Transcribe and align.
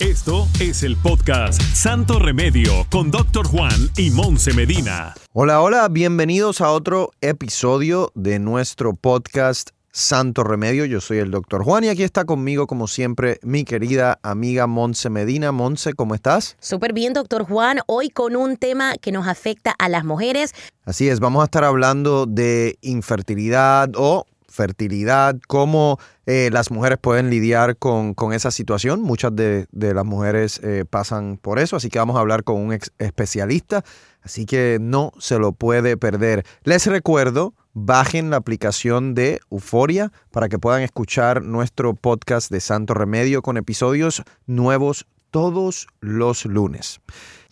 Esto 0.00 0.46
es 0.60 0.82
el 0.82 0.96
podcast 0.96 1.60
Santo 1.60 2.18
Remedio 2.18 2.86
con 2.90 3.10
Doctor 3.10 3.46
Juan 3.46 3.90
y 3.96 4.10
Monse 4.10 4.52
Medina. 4.52 5.14
Hola, 5.32 5.60
hola, 5.60 5.88
bienvenidos 5.88 6.60
a 6.60 6.70
otro 6.70 7.10
episodio 7.20 8.10
de 8.14 8.38
nuestro 8.38 8.94
podcast 8.94 9.70
Santo 9.92 10.44
Remedio. 10.44 10.84
Yo 10.84 11.00
soy 11.00 11.18
el 11.18 11.30
Doctor 11.30 11.64
Juan 11.64 11.84
y 11.84 11.88
aquí 11.88 12.02
está 12.02 12.24
conmigo, 12.24 12.66
como 12.66 12.86
siempre, 12.86 13.38
mi 13.42 13.64
querida 13.64 14.18
amiga 14.22 14.66
Monse 14.66 15.10
Medina. 15.10 15.52
Monse, 15.52 15.92
¿cómo 15.94 16.14
estás? 16.14 16.56
Súper 16.60 16.92
bien, 16.92 17.12
doctor 17.12 17.44
Juan. 17.44 17.80
Hoy 17.86 18.10
con 18.10 18.36
un 18.36 18.56
tema 18.56 18.94
que 18.96 19.12
nos 19.12 19.26
afecta 19.26 19.74
a 19.78 19.88
las 19.88 20.04
mujeres. 20.04 20.54
Así 20.84 21.08
es, 21.08 21.20
vamos 21.20 21.42
a 21.42 21.44
estar 21.44 21.64
hablando 21.64 22.26
de 22.26 22.78
infertilidad 22.80 23.90
o 23.96 24.24
fertilidad, 24.58 25.38
cómo 25.46 25.98
eh, 26.26 26.50
las 26.52 26.72
mujeres 26.72 26.98
pueden 26.98 27.30
lidiar 27.30 27.76
con, 27.76 28.14
con 28.14 28.32
esa 28.32 28.50
situación. 28.50 29.00
Muchas 29.00 29.36
de, 29.36 29.66
de 29.70 29.94
las 29.94 30.04
mujeres 30.04 30.60
eh, 30.64 30.84
pasan 30.88 31.38
por 31.40 31.60
eso, 31.60 31.76
así 31.76 31.88
que 31.88 32.00
vamos 32.00 32.16
a 32.16 32.20
hablar 32.20 32.42
con 32.42 32.56
un 32.56 32.72
ex- 32.72 32.90
especialista, 32.98 33.84
así 34.22 34.46
que 34.46 34.78
no 34.80 35.12
se 35.18 35.38
lo 35.38 35.52
puede 35.52 35.96
perder. 35.96 36.44
Les 36.64 36.86
recuerdo, 36.86 37.54
bajen 37.72 38.30
la 38.30 38.38
aplicación 38.38 39.14
de 39.14 39.38
Euforia 39.48 40.10
para 40.32 40.48
que 40.48 40.58
puedan 40.58 40.82
escuchar 40.82 41.42
nuestro 41.42 41.94
podcast 41.94 42.50
de 42.50 42.60
Santo 42.60 42.94
Remedio 42.94 43.42
con 43.42 43.56
episodios 43.56 44.22
nuevos 44.46 45.06
todos 45.30 45.86
los 46.00 46.46
lunes. 46.46 47.00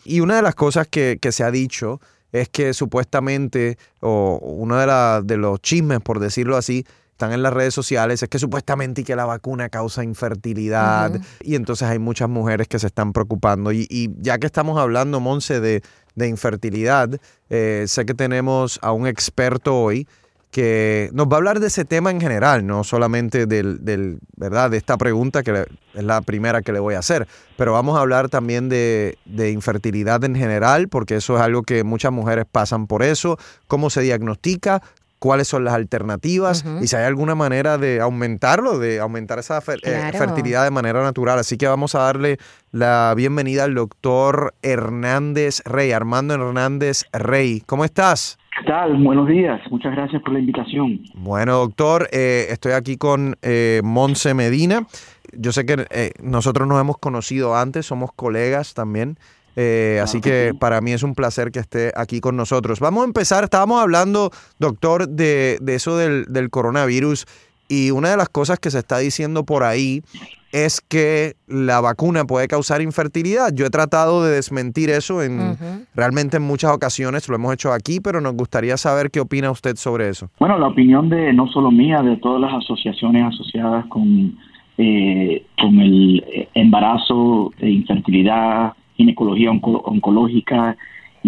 Y 0.03 0.19
una 0.19 0.35
de 0.35 0.41
las 0.41 0.55
cosas 0.55 0.87
que, 0.87 1.19
que 1.21 1.31
se 1.31 1.45
ha 1.45 1.51
dicho 1.51 2.01
es 2.31 2.49
que 2.49 2.73
supuestamente, 2.73 3.77
o 4.01 4.39
uno 4.41 4.77
de, 4.77 4.85
la- 4.87 5.21
de 5.23 5.37
los 5.37 5.61
chismes, 5.61 5.99
por 6.01 6.19
decirlo 6.19 6.57
así, 6.57 6.85
están 7.11 7.31
en 7.33 7.41
las 7.41 7.51
redes 7.51 7.73
sociales, 7.73 8.21
es 8.21 8.29
que 8.29 8.37
supuestamente 8.37 9.03
que 9.03 9.15
la 9.15 9.25
vacuna 9.25 9.69
causa 9.69 10.03
infertilidad. 10.03 11.19
Y 11.41 11.55
entonces 11.55 11.87
hay 11.87 11.99
muchas 11.99 12.29
mujeres 12.29 12.67
que 12.67 12.77
se 12.79 12.87
están 12.87 13.11
preocupando. 13.13 13.71
Y, 13.71 13.87
y 13.89 14.09
ya 14.19 14.37
que 14.37 14.45
estamos 14.45 14.77
hablando, 14.77 15.19
Monse, 15.19 15.59
de, 15.59 15.81
de 16.15 16.27
infertilidad, 16.27 17.09
eh, 17.49 17.85
sé 17.87 18.05
que 18.05 18.13
tenemos 18.13 18.77
a 18.83 18.91
un 18.91 19.07
experto 19.07 19.79
hoy 19.81 20.07
que 20.57 21.11
nos 21.13 21.27
va 21.27 21.33
a 21.33 21.37
hablar 21.37 21.59
de 21.59 21.67
ese 21.67 21.85
tema 21.85 22.09
en 22.09 22.19
general, 22.19 22.65
no 22.65 22.83
solamente 22.83 23.45
del, 23.45 23.85
del, 23.85 24.17
¿verdad? 24.37 24.71
de 24.71 24.77
esta 24.77 24.97
pregunta 24.97 25.43
que 25.43 25.51
le- 25.53 25.67
es 25.93 26.03
la 26.03 26.21
primera 26.21 26.63
que 26.63 26.71
le 26.73 26.79
voy 26.79 26.95
a 26.95 26.99
hacer, 26.99 27.27
pero 27.57 27.73
vamos 27.73 27.95
a 27.95 28.01
hablar 28.01 28.27
también 28.27 28.67
de, 28.67 29.19
de 29.25 29.51
infertilidad 29.51 30.23
en 30.23 30.33
general, 30.35 30.87
porque 30.87 31.17
eso 31.17 31.35
es 31.35 31.43
algo 31.43 31.61
que 31.61 31.83
muchas 31.83 32.11
mujeres 32.11 32.45
pasan 32.51 32.87
por 32.87 33.03
eso, 33.03 33.37
cómo 33.67 33.91
se 33.91 34.01
diagnostica, 34.01 34.81
cuáles 35.19 35.47
son 35.47 35.63
las 35.63 35.75
alternativas 35.75 36.63
Ujú. 36.65 36.83
y 36.83 36.87
si 36.87 36.95
hay 36.95 37.03
alguna 37.05 37.35
manera 37.35 37.77
de 37.77 38.01
aumentarlo, 38.01 38.79
de 38.79 38.99
aumentar 38.99 39.37
esa 39.37 39.61
fer- 39.61 39.79
eh, 39.83 40.11
fertilidad 40.17 40.63
de 40.63 40.71
manera 40.71 41.03
natural. 41.03 41.37
Así 41.37 41.55
que 41.57 41.67
vamos 41.67 41.93
a 41.93 41.99
darle 41.99 42.39
la 42.71 43.13
bienvenida 43.15 43.63
al 43.65 43.75
doctor 43.75 44.55
Hernández 44.63 45.61
Rey, 45.65 45.91
Armando 45.91 46.33
Hernández 46.33 47.03
Rey. 47.13 47.61
¿Cómo 47.67 47.85
estás? 47.85 48.39
¿Qué 48.59 48.65
tal? 48.65 48.95
Buenos 49.03 49.27
días. 49.27 49.61
Muchas 49.69 49.93
gracias 49.93 50.21
por 50.21 50.33
la 50.33 50.39
invitación. 50.39 51.01
Bueno, 51.13 51.57
doctor, 51.57 52.07
eh, 52.11 52.47
estoy 52.49 52.71
aquí 52.71 52.97
con 52.97 53.35
eh, 53.41 53.81
Monse 53.83 54.33
Medina. 54.33 54.87
Yo 55.33 55.51
sé 55.51 55.65
que 55.65 55.85
eh, 55.91 56.11
nosotros 56.21 56.67
nos 56.67 56.79
hemos 56.81 56.97
conocido 56.97 57.55
antes, 57.55 57.85
somos 57.85 58.11
colegas 58.15 58.73
también. 58.73 59.17
eh, 59.55 59.99
así 60.01 60.21
que 60.21 60.53
para 60.59 60.81
mí 60.81 60.91
es 60.91 61.03
un 61.03 61.13
placer 61.15 61.51
que 61.51 61.59
esté 61.59 61.91
aquí 61.95 62.19
con 62.19 62.35
nosotros. 62.35 62.79
Vamos 62.79 63.03
a 63.03 63.05
empezar, 63.05 63.43
estábamos 63.43 63.81
hablando, 63.81 64.31
doctor, 64.59 65.07
de, 65.09 65.57
de 65.61 65.75
eso 65.75 65.97
del, 65.97 66.25
del 66.29 66.49
coronavirus 66.49 67.25
y 67.67 67.91
una 67.91 68.09
de 68.09 68.17
las 68.17 68.29
cosas 68.29 68.59
que 68.59 68.71
se 68.71 68.79
está 68.79 68.97
diciendo 68.99 69.43
por 69.43 69.63
ahí 69.63 70.01
es 70.53 70.79
que 70.79 71.35
la 71.47 71.81
vacuna 71.81 72.23
puede 72.23 72.47
causar 72.47 72.81
infertilidad. 72.81 73.51
Yo 73.53 73.65
he 73.65 73.69
tratado 73.69 74.23
de 74.23 74.31
desmentir 74.35 74.89
eso 74.89 75.21
en 75.21 75.55
realmente 75.93 76.37
en 76.37 76.43
muchas 76.43 76.71
ocasiones, 76.71 77.27
lo 77.27 77.35
hemos 77.35 77.53
hecho 77.53 77.73
aquí, 77.73 77.99
pero 77.99 78.21
nos 78.21 78.33
gustaría 78.33 78.77
saber 78.77 79.11
qué 79.11 79.19
opina 79.19 79.51
usted 79.51 79.75
sobre 79.75 80.07
eso. 80.07 80.29
Bueno, 80.39 80.57
la 80.57 80.67
opinión 80.67 81.09
de 81.09 81.33
no 81.33 81.47
solo 81.47 81.69
mía, 81.69 82.01
de 82.01 82.15
todas 82.17 82.39
las 82.39 82.53
asociaciones 82.53 83.25
asociadas 83.25 83.85
con, 83.87 84.37
eh, 84.77 85.45
con 85.61 85.79
el 85.79 86.23
eh, 86.27 86.47
embarazo, 86.53 87.51
e 87.59 87.69
infertilidad, 87.69 88.73
ginecología 88.95 89.51
onco- 89.51 89.81
oncológica 89.83 90.77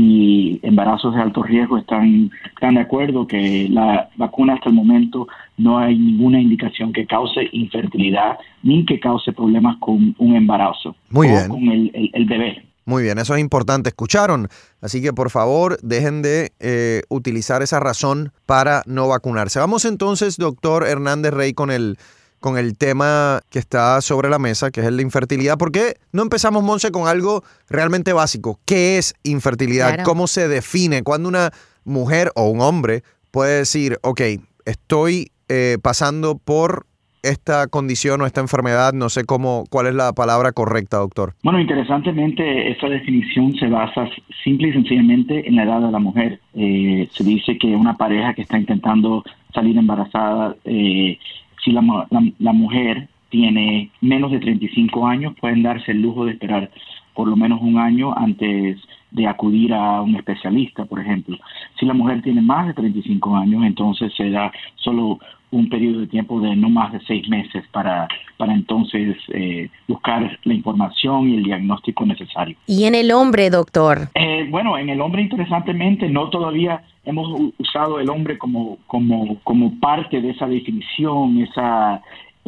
y 0.01 0.59
embarazos 0.63 1.13
de 1.13 1.21
alto 1.21 1.43
riesgo 1.43 1.77
están, 1.77 2.31
están 2.53 2.75
de 2.75 2.81
acuerdo 2.81 3.27
que 3.27 3.67
la 3.69 4.09
vacuna 4.15 4.53
hasta 4.53 4.69
el 4.69 4.75
momento 4.75 5.27
no 5.57 5.77
hay 5.77 5.97
ninguna 5.97 6.39
indicación 6.39 6.93
que 6.93 7.05
cause 7.05 7.49
infertilidad 7.51 8.37
ni 8.63 8.85
que 8.85 8.99
cause 8.99 9.33
problemas 9.33 9.75
con 9.79 10.15
un 10.17 10.35
embarazo 10.35 10.95
Muy 11.09 11.27
o 11.27 11.31
bien. 11.31 11.49
con 11.49 11.67
el, 11.67 11.91
el- 11.93 12.11
el 12.13 12.25
bebé. 12.25 12.65
Muy 12.85 13.03
bien, 13.03 13.19
eso 13.19 13.35
es 13.35 13.41
importante. 13.41 13.89
Escucharon. 13.89 14.47
Así 14.81 14.99
que 14.99 15.13
por 15.13 15.29
favor 15.29 15.77
dejen 15.83 16.23
de 16.23 16.51
eh, 16.59 17.03
utilizar 17.09 17.61
esa 17.61 17.79
razón 17.79 18.31
para 18.47 18.81
no 18.87 19.07
vacunarse. 19.07 19.59
Vamos 19.59 19.85
entonces, 19.85 20.37
doctor 20.37 20.87
Hernández 20.87 21.31
Rey, 21.33 21.53
con 21.53 21.69
el, 21.69 21.97
con 22.39 22.57
el 22.57 22.77
tema 22.77 23.41
que 23.49 23.59
está 23.59 24.01
sobre 24.01 24.29
la 24.29 24.39
mesa, 24.39 24.71
que 24.71 24.81
es 24.81 24.87
el 24.87 24.97
de 24.97 25.03
infertilidad. 25.03 25.57
¿Por 25.57 25.71
qué 25.71 25.95
no 26.11 26.21
empezamos, 26.21 26.63
Monse, 26.63 26.91
con 26.91 27.07
algo 27.07 27.43
realmente 27.69 28.13
básico? 28.13 28.59
¿Qué 28.65 28.97
es 28.97 29.13
infertilidad? 29.23 29.89
Claro. 29.89 30.03
¿Cómo 30.03 30.27
se 30.27 30.47
define? 30.47 31.03
Cuando 31.03 31.29
una 31.29 31.51
mujer 31.83 32.31
o 32.35 32.49
un 32.49 32.61
hombre 32.61 33.03
puede 33.31 33.59
decir, 33.59 33.97
ok, 34.01 34.21
estoy 34.65 35.31
eh, 35.49 35.77
pasando 35.81 36.37
por 36.37 36.85
esta 37.23 37.67
condición 37.67 38.21
o 38.21 38.25
esta 38.25 38.41
enfermedad, 38.41 38.93
no 38.93 39.09
sé 39.09 39.25
cómo, 39.25 39.65
cuál 39.69 39.87
es 39.87 39.95
la 39.95 40.13
palabra 40.13 40.51
correcta, 40.51 40.97
doctor. 40.97 41.33
Bueno, 41.43 41.59
interesantemente, 41.59 42.71
esta 42.71 42.87
definición 42.87 43.53
se 43.55 43.67
basa 43.67 44.07
simple 44.43 44.69
y 44.69 44.73
sencillamente 44.73 45.47
en 45.47 45.55
la 45.55 45.63
edad 45.63 45.81
de 45.81 45.91
la 45.91 45.99
mujer. 45.99 46.39
Eh, 46.53 47.07
se 47.11 47.23
dice 47.23 47.57
que 47.57 47.67
una 47.67 47.97
pareja 47.97 48.33
que 48.33 48.43
está 48.43 48.57
intentando 48.57 49.23
salir 49.53 49.77
embarazada, 49.77 50.55
eh, 50.63 51.17
si 51.63 51.71
la, 51.71 51.81
la- 51.81 52.31
la 52.39 52.53
mujer 52.53 53.07
tiene 53.29 53.91
menos 54.01 54.31
de 54.31 54.39
35 54.39 55.05
años, 55.07 55.33
pueden 55.39 55.61
darse 55.63 55.91
el 55.91 56.01
lujo 56.01 56.25
de 56.25 56.31
esperar 56.33 56.71
por 57.13 57.27
lo 57.27 57.35
menos 57.35 57.61
un 57.61 57.77
año 57.77 58.17
antes 58.17 58.77
de 59.11 59.27
acudir 59.27 59.73
a 59.73 60.01
un 60.01 60.15
especialista, 60.15 60.85
por 60.85 60.99
ejemplo. 60.99 61.37
Si 61.79 61.85
la 61.85 61.93
mujer 61.93 62.21
tiene 62.21 62.41
más 62.41 62.67
de 62.67 62.73
35 62.73 63.35
años, 63.35 63.63
entonces 63.65 64.13
se 64.15 64.29
da 64.29 64.51
solo 64.75 65.19
un 65.51 65.67
periodo 65.67 66.01
de 66.01 66.07
tiempo 66.07 66.39
de 66.39 66.55
no 66.55 66.69
más 66.69 66.91
de 66.93 66.99
seis 67.07 67.27
meses 67.27 67.63
para, 67.71 68.07
para 68.37 68.53
entonces 68.53 69.17
eh, 69.33 69.69
buscar 69.87 70.37
la 70.43 70.53
información 70.53 71.29
y 71.29 71.37
el 71.37 71.43
diagnóstico 71.43 72.05
necesario. 72.05 72.55
Y 72.67 72.85
en 72.85 72.93
el 72.93 73.11
hombre, 73.11 73.49
doctor. 73.49 74.09
Eh, 74.13 74.47
bueno, 74.49 74.77
en 74.77 74.89
el 74.89 75.01
hombre, 75.01 75.23
interesantemente, 75.23 76.07
no 76.07 76.29
todavía 76.29 76.83
hemos 77.03 77.27
usado 77.57 77.99
el 77.99 78.09
hombre 78.09 78.37
como, 78.37 78.77
como, 78.85 79.39
como 79.43 79.79
parte 79.79 80.21
de 80.21 80.29
esa 80.29 80.45
definición, 80.45 81.41
esa, 81.41 82.01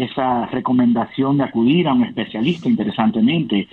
esa 0.03 0.47
recomendación 0.47 1.38
de 1.38 1.44
acudir 1.44 1.88
a 1.88 1.94
un 1.94 2.03
especialista, 2.03 2.69
interesantemente. 2.69 3.67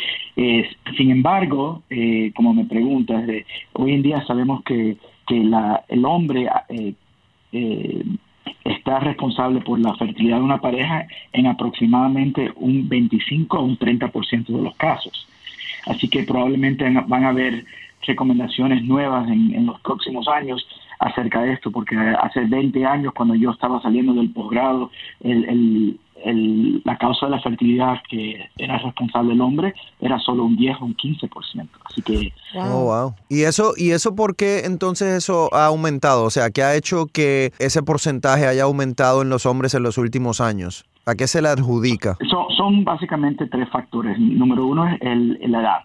Sin 0.97 1.11
embargo, 1.11 1.83
eh, 1.91 2.33
como 2.35 2.53
me 2.55 2.65
preguntas, 2.65 3.25
hoy 3.73 3.93
en 3.93 4.03
día 4.03 4.25
sabemos 4.27 4.63
que, 4.63 4.97
que 5.27 5.41
el 5.89 6.05
hombre 6.05 6.49
eh, 6.69 6.95
eh, 7.53 8.05
está 8.65 9.01
responsable 9.01 9.61
por 9.61 9.79
la 9.79 9.95
fertilidad 9.97 10.39
de 10.39 10.43
una 10.43 10.61
pareja 10.61 11.07
en 11.33 11.47
aproximadamente 11.47 12.53
un 12.57 12.89
25 12.89 13.57
a 13.57 13.61
un 13.61 13.79
30% 13.79 14.47
de 14.47 14.63
los 14.63 14.75
casos. 14.77 15.27
Así 15.87 16.09
que 16.09 16.25
probablemente 16.25 16.85
van 17.07 17.25
a 17.25 17.31
haber 17.31 17.65
recomendaciones 18.07 18.85
nuevas 18.85 19.29
en, 19.29 19.55
en 19.55 19.67
los 19.67 19.81
próximos 19.81 20.29
años 20.29 20.67
acerca 20.99 21.43
de 21.43 21.53
esto, 21.53 21.71
porque 21.71 21.97
hace 21.97 22.41
20 22.45 22.85
años, 22.85 23.13
cuando 23.15 23.35
yo 23.35 23.51
estaba 23.51 23.81
saliendo 23.83 24.15
del 24.15 24.31
posgrado, 24.31 24.91
el, 25.21 25.45
el, 25.45 26.01
el, 26.25 26.83
la 26.85 26.99
causa 26.99 27.27
de 27.27 27.33
la 27.33 27.41
fertilidad 27.41 28.03
que 28.11 28.49
era 28.59 28.79
responsable 28.79 29.35
el 29.35 29.41
hombre 29.41 29.75
era 30.01 30.19
solo 30.19 30.45
un 30.45 30.57
10 30.57 30.77
o 30.81 30.85
un 30.87 30.97
15%. 30.97 31.69
Así 31.85 32.03
que 32.03 32.33
Oh, 32.57 32.85
wow. 32.85 33.15
¿Y 33.29 33.43
eso, 33.43 33.73
¿Y 33.77 33.91
eso 33.93 34.17
por 34.17 34.35
qué 34.35 34.63
entonces 34.65 35.17
eso 35.17 35.49
ha 35.55 35.67
aumentado? 35.67 36.25
O 36.25 36.31
sea, 36.31 36.51
¿qué 36.51 36.63
ha 36.65 36.75
hecho 36.75 37.07
que 37.07 37.53
ese 37.61 37.83
porcentaje 37.83 38.47
haya 38.47 38.65
aumentado 38.65 39.23
en 39.23 39.29
los 39.29 39.47
hombres 39.47 39.75
en 39.75 39.85
los 39.85 39.99
últimos 39.99 40.41
años? 40.41 40.85
¿A 41.07 41.15
qué 41.15 41.27
se 41.29 41.41
le 41.41 41.49
adjudica? 41.49 42.17
son, 42.29 42.47
son 42.57 42.85
básicamente 42.85 43.47
tres 43.47 43.69
factores. 43.71 44.19
Número 44.19 44.67
uno 44.67 44.87
es 44.89 44.99
el, 45.01 45.39
la 45.47 45.61
edad. 45.61 45.79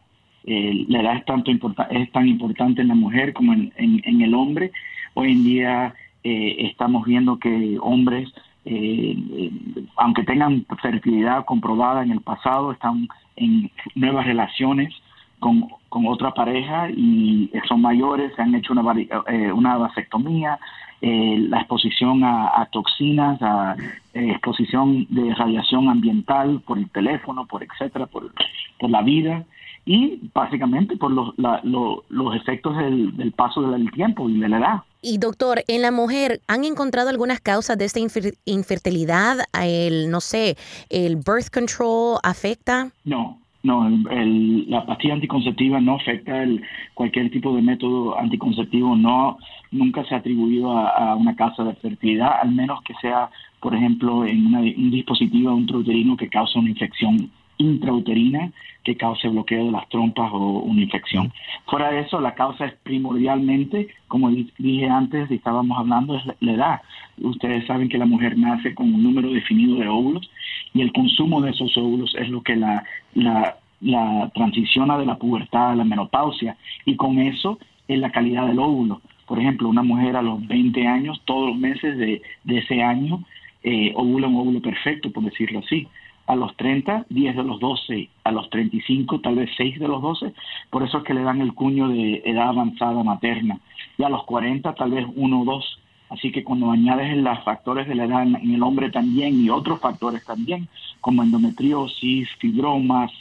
Eh, 0.45 0.85
la 0.89 1.01
edad 1.01 1.15
es, 1.17 1.25
tanto 1.25 1.51
importa- 1.51 1.87
es 1.91 2.11
tan 2.11 2.27
importante 2.27 2.81
en 2.81 2.89
la 2.89 2.95
mujer 2.95 3.31
como 3.33 3.53
en, 3.53 3.71
en- 3.77 4.01
en 4.03 4.21
el 4.21 4.33
hombre. 4.33 4.71
Hoy 5.15 5.33
en 5.33 5.43
día 5.43 5.93
eh, 6.23 6.55
estamos 6.59 7.05
viendo 7.05 7.37
que 7.37 7.77
hombres, 7.81 8.29
eh, 8.65 9.15
eh, 9.31 9.51
aunque 9.97 10.23
tengan 10.23 10.65
fertilidad 10.81 11.45
comprobada 11.45 12.03
en 12.03 12.11
el 12.11 12.21
pasado, 12.21 12.71
están 12.71 13.07
en 13.35 13.69
nuevas 13.95 14.25
relaciones 14.25 14.93
con, 15.39 15.67
con 15.89 16.07
otra 16.07 16.33
pareja 16.33 16.89
y 16.89 17.51
son 17.67 17.81
mayores, 17.81 18.33
se 18.35 18.41
han 18.41 18.55
hecho 18.55 18.73
una, 18.73 18.83
eh, 19.27 19.51
una 19.51 19.77
vasectomía, 19.77 20.57
eh, 21.01 21.37
la 21.49 21.59
exposición 21.59 22.23
a, 22.23 22.67
toxinas, 22.71 23.41
a 23.41 23.75
exposición 24.13 25.05
de 25.09 25.35
radiación 25.35 25.89
ambiental 25.89 26.61
por 26.65 26.77
el 26.77 26.89
teléfono, 26.89 27.45
por 27.45 27.61
etcétera, 27.61 28.05
por, 28.05 28.33
por 28.79 28.89
la 28.89 29.01
vida 29.01 29.43
y 29.85 30.29
básicamente 30.33 30.95
por 30.97 31.11
los, 31.11 31.33
los 31.37 32.35
efectos 32.35 32.77
del, 32.77 33.15
del 33.17 33.31
paso 33.31 33.61
del 33.61 33.91
tiempo 33.91 34.29
y 34.29 34.39
de 34.39 34.49
la 34.49 34.57
edad. 34.57 34.81
Y 35.01 35.17
doctor, 35.17 35.63
en 35.67 35.81
la 35.81 35.91
mujer, 35.91 36.39
¿han 36.47 36.63
encontrado 36.63 37.09
algunas 37.09 37.41
causas 37.41 37.77
de 37.77 37.85
esta 37.85 37.99
infertilidad? 38.45 39.39
El, 39.61 40.09
no 40.09 40.21
sé, 40.21 40.55
¿el 40.89 41.17
birth 41.17 41.49
control 41.53 42.19
afecta? 42.23 42.91
No, 43.03 43.37
no, 43.63 43.87
el, 43.87 44.69
la 44.69 44.85
pastilla 44.85 45.15
anticonceptiva 45.15 45.81
no 45.81 45.95
afecta 45.95 46.43
el, 46.43 46.61
cualquier 46.93 47.29
tipo 47.31 47.53
de 47.53 47.61
método 47.61 48.17
anticonceptivo, 48.17 48.95
no 48.95 49.37
nunca 49.71 50.05
se 50.05 50.15
ha 50.15 50.19
atribuido 50.19 50.71
a, 50.71 51.15
una 51.15 51.35
causa 51.35 51.63
de 51.63 51.73
fertilidad, 51.75 52.41
al 52.41 52.51
menos 52.51 52.81
que 52.83 52.93
sea, 53.01 53.29
por 53.59 53.75
ejemplo, 53.75 54.25
en 54.25 54.53
un 54.55 54.91
dispositivo 54.91 55.57
intrauterino 55.57 56.15
que 56.15 56.29
causa 56.29 56.59
una 56.59 56.69
infección 56.69 57.31
intrauterina 57.63 58.51
que 58.83 58.97
cause 58.97 59.27
bloqueo 59.29 59.65
de 59.65 59.71
las 59.71 59.87
trompas 59.89 60.29
o 60.33 60.59
una 60.59 60.81
infección. 60.81 61.31
Fuera 61.67 61.91
de 61.91 62.01
eso, 62.01 62.19
la 62.19 62.35
causa 62.35 62.65
es 62.65 62.73
primordialmente, 62.83 63.87
como 64.07 64.29
dije 64.29 64.87
antes, 64.89 65.31
y 65.31 65.35
estábamos 65.35 65.77
hablando, 65.77 66.15
es 66.15 66.23
la 66.41 66.51
edad. 66.51 66.81
Ustedes 67.21 67.65
saben 67.65 67.89
que 67.89 67.97
la 67.97 68.05
mujer 68.05 68.37
nace 68.37 68.75
con 68.75 68.93
un 68.93 69.03
número 69.03 69.31
definido 69.31 69.77
de 69.77 69.87
óvulos 69.87 70.29
y 70.73 70.81
el 70.81 70.91
consumo 70.91 71.41
de 71.41 71.51
esos 71.51 71.75
óvulos 71.77 72.13
es 72.19 72.29
lo 72.29 72.41
que 72.41 72.55
la, 72.55 72.83
la, 73.13 73.57
la 73.81 74.31
transiciona 74.33 74.97
de 74.97 75.05
la 75.05 75.15
pubertad 75.15 75.71
a 75.71 75.75
la 75.75 75.85
menopausia 75.85 76.57
y 76.85 76.95
con 76.95 77.19
eso 77.19 77.59
es 77.87 77.99
la 77.99 78.11
calidad 78.11 78.47
del 78.47 78.59
óvulo. 78.59 79.01
Por 79.25 79.39
ejemplo, 79.39 79.69
una 79.69 79.83
mujer 79.83 80.17
a 80.17 80.21
los 80.21 80.45
20 80.45 80.85
años, 80.85 81.21
todos 81.23 81.49
los 81.49 81.57
meses 81.57 81.97
de, 81.97 82.21
de 82.43 82.57
ese 82.57 82.83
año, 82.83 83.23
eh, 83.63 83.93
ovula 83.95 84.27
un 84.27 84.35
óvulo 84.35 84.61
perfecto, 84.61 85.09
por 85.09 85.23
decirlo 85.23 85.59
así 85.59 85.87
a 86.25 86.35
los 86.35 86.55
30, 86.55 87.05
10 87.09 87.35
de 87.35 87.43
los 87.43 87.59
12, 87.59 88.09
a 88.23 88.31
los 88.31 88.49
35, 88.49 89.19
tal 89.19 89.35
vez 89.35 89.49
6 89.57 89.79
de 89.79 89.87
los 89.87 90.01
12, 90.01 90.33
por 90.69 90.83
eso 90.83 90.99
es 90.99 91.03
que 91.03 91.13
le 91.13 91.23
dan 91.23 91.41
el 91.41 91.53
cuño 91.53 91.89
de 91.89 92.21
edad 92.25 92.49
avanzada 92.49 93.03
materna, 93.03 93.59
y 93.97 94.03
a 94.03 94.09
los 94.09 94.23
40 94.23 94.73
tal 94.75 94.91
vez 94.91 95.05
1 95.15 95.41
o 95.41 95.45
2, 95.45 95.79
así 96.09 96.31
que 96.31 96.43
cuando 96.43 96.71
añades 96.71 97.17
los 97.17 97.43
factores 97.43 97.87
de 97.87 97.95
la 97.95 98.05
edad 98.05 98.23
en 98.23 98.53
el 98.53 98.63
hombre 98.63 98.89
también 98.89 99.43
y 99.43 99.49
otros 99.49 99.81
factores 99.81 100.23
también, 100.25 100.67
como 101.01 101.23
endometriosis, 101.23 102.29
fibromas, 102.37 103.11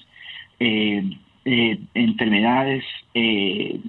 eh, 0.61 1.03
eh, 1.45 1.81
enfermedades 1.95 2.85
eh, 3.15 3.81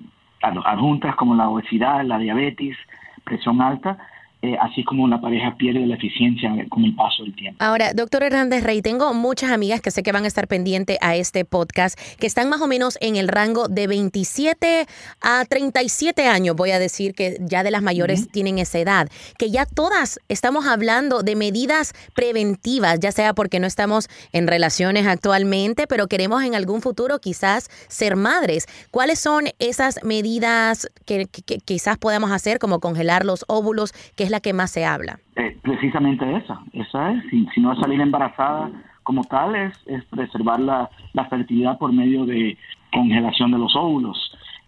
adjuntas 0.41 1.15
como 1.15 1.35
la 1.35 1.49
obesidad, 1.49 2.03
la 2.03 2.17
diabetes, 2.17 2.75
presión 3.23 3.61
alta, 3.61 3.97
eh, 4.43 4.57
así 4.59 4.83
como 4.83 5.07
la 5.07 5.21
pareja 5.21 5.55
pierde 5.55 5.87
la 5.87 5.95
eficiencia 5.95 6.53
con 6.67 6.83
el 6.83 6.93
paso 6.95 7.23
del 7.23 7.33
tiempo. 7.33 7.63
Ahora, 7.63 7.93
doctor 7.93 8.23
Hernández 8.23 8.61
Rey, 8.61 8.81
tengo 8.81 9.13
muchas 9.13 9.51
amigas 9.51 9.79
que 9.79 9.89
sé 9.89 10.03
que 10.03 10.11
van 10.11 10.25
a 10.25 10.27
estar 10.27 10.49
pendientes 10.49 10.97
a 10.99 11.15
este 11.15 11.45
podcast, 11.45 11.97
que 12.19 12.27
están 12.27 12.49
más 12.49 12.59
o 12.59 12.67
menos 12.67 12.97
en 12.99 13.15
el 13.15 13.29
rango 13.29 13.69
de 13.69 13.87
27 13.87 14.85
a 15.21 15.45
37 15.45 16.27
años, 16.27 16.57
voy 16.57 16.71
a 16.71 16.79
decir 16.79 17.15
que 17.15 17.37
ya 17.39 17.63
de 17.63 17.71
las 17.71 17.81
mayores 17.81 18.27
tienen 18.31 18.59
esa 18.59 18.79
edad, 18.79 19.07
que 19.37 19.49
ya 19.49 19.65
todas 19.65 20.19
estamos 20.27 20.65
hablando 20.65 21.23
de 21.23 21.37
medidas 21.37 21.93
preventivas, 22.13 22.99
ya 22.99 23.13
sea 23.13 23.33
porque 23.33 23.61
no 23.61 23.67
estamos 23.67 24.09
en 24.33 24.47
relaciones 24.47 25.07
actualmente, 25.07 25.87
pero 25.87 26.07
queremos 26.07 26.43
en 26.43 26.53
algún 26.53 26.81
futuro 26.81 27.19
quizás 27.19 27.69
ser 27.87 28.17
madres. 28.17 28.67
¿Cuáles 28.91 29.19
son 29.19 29.45
esas 29.59 30.03
medidas 30.03 30.89
que, 31.05 31.27
quizás 31.63 31.97
podamos 31.97 32.31
hacer, 32.31 32.59
como 32.59 32.81
congelar 32.81 33.23
los 33.23 33.45
óvulos, 33.47 33.93
que 34.17 34.25
es 34.25 34.32
la 34.33 34.39
que 34.39 34.51
más 34.51 34.71
se 34.71 34.83
habla? 34.83 35.19
Eh, 35.35 35.55
precisamente 35.61 36.25
esa, 36.35 36.59
esa 36.73 37.11
es. 37.11 37.23
Si, 37.29 37.47
si, 37.53 37.61
no 37.61 37.71
es 37.71 37.79
salir 37.79 38.01
embarazada 38.01 38.71
como 39.03 39.23
tal, 39.25 39.55
es, 39.55 39.73
es 39.85 40.03
preservar 40.05 40.59
la, 40.59 40.89
la, 41.13 41.25
fertilidad 41.25 41.77
por 41.77 41.93
medio 41.93 42.25
de 42.25 42.57
congelación 42.91 43.51
de 43.51 43.59
los 43.59 43.75
óvulos. 43.75 44.17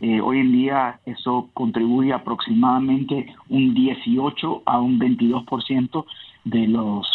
Eh, 0.01 0.21
hoy 0.21 0.39
en 0.39 0.51
día 0.51 1.00
eso 1.06 1.50
contribuye 1.53 2.13
aproximadamente 2.13 3.33
un 3.50 3.73
18 3.73 4.63
a 4.65 4.79
un 4.79 5.00
22% 5.00 6.06
de 6.44 6.67
los 6.67 7.07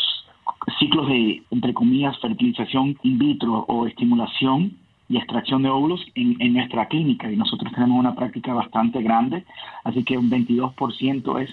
ciclos 0.80 1.06
de, 1.06 1.42
entre 1.52 1.72
comillas, 1.72 2.18
fertilización 2.20 2.98
in 3.02 3.18
vitro 3.18 3.64
o 3.68 3.86
estimulación 3.86 4.76
y 5.08 5.18
extracción 5.18 5.62
de 5.62 5.68
óvulos 5.68 6.04
en, 6.16 6.36
en, 6.40 6.54
nuestra 6.54 6.88
clínica 6.88 7.30
y 7.30 7.36
nosotros 7.36 7.72
tenemos 7.72 7.98
una 7.98 8.14
práctica 8.14 8.54
bastante 8.54 9.02
grande, 9.02 9.44
así 9.84 10.02
que 10.04 10.18
un 10.18 10.30
22% 10.30 11.42
es 11.42 11.50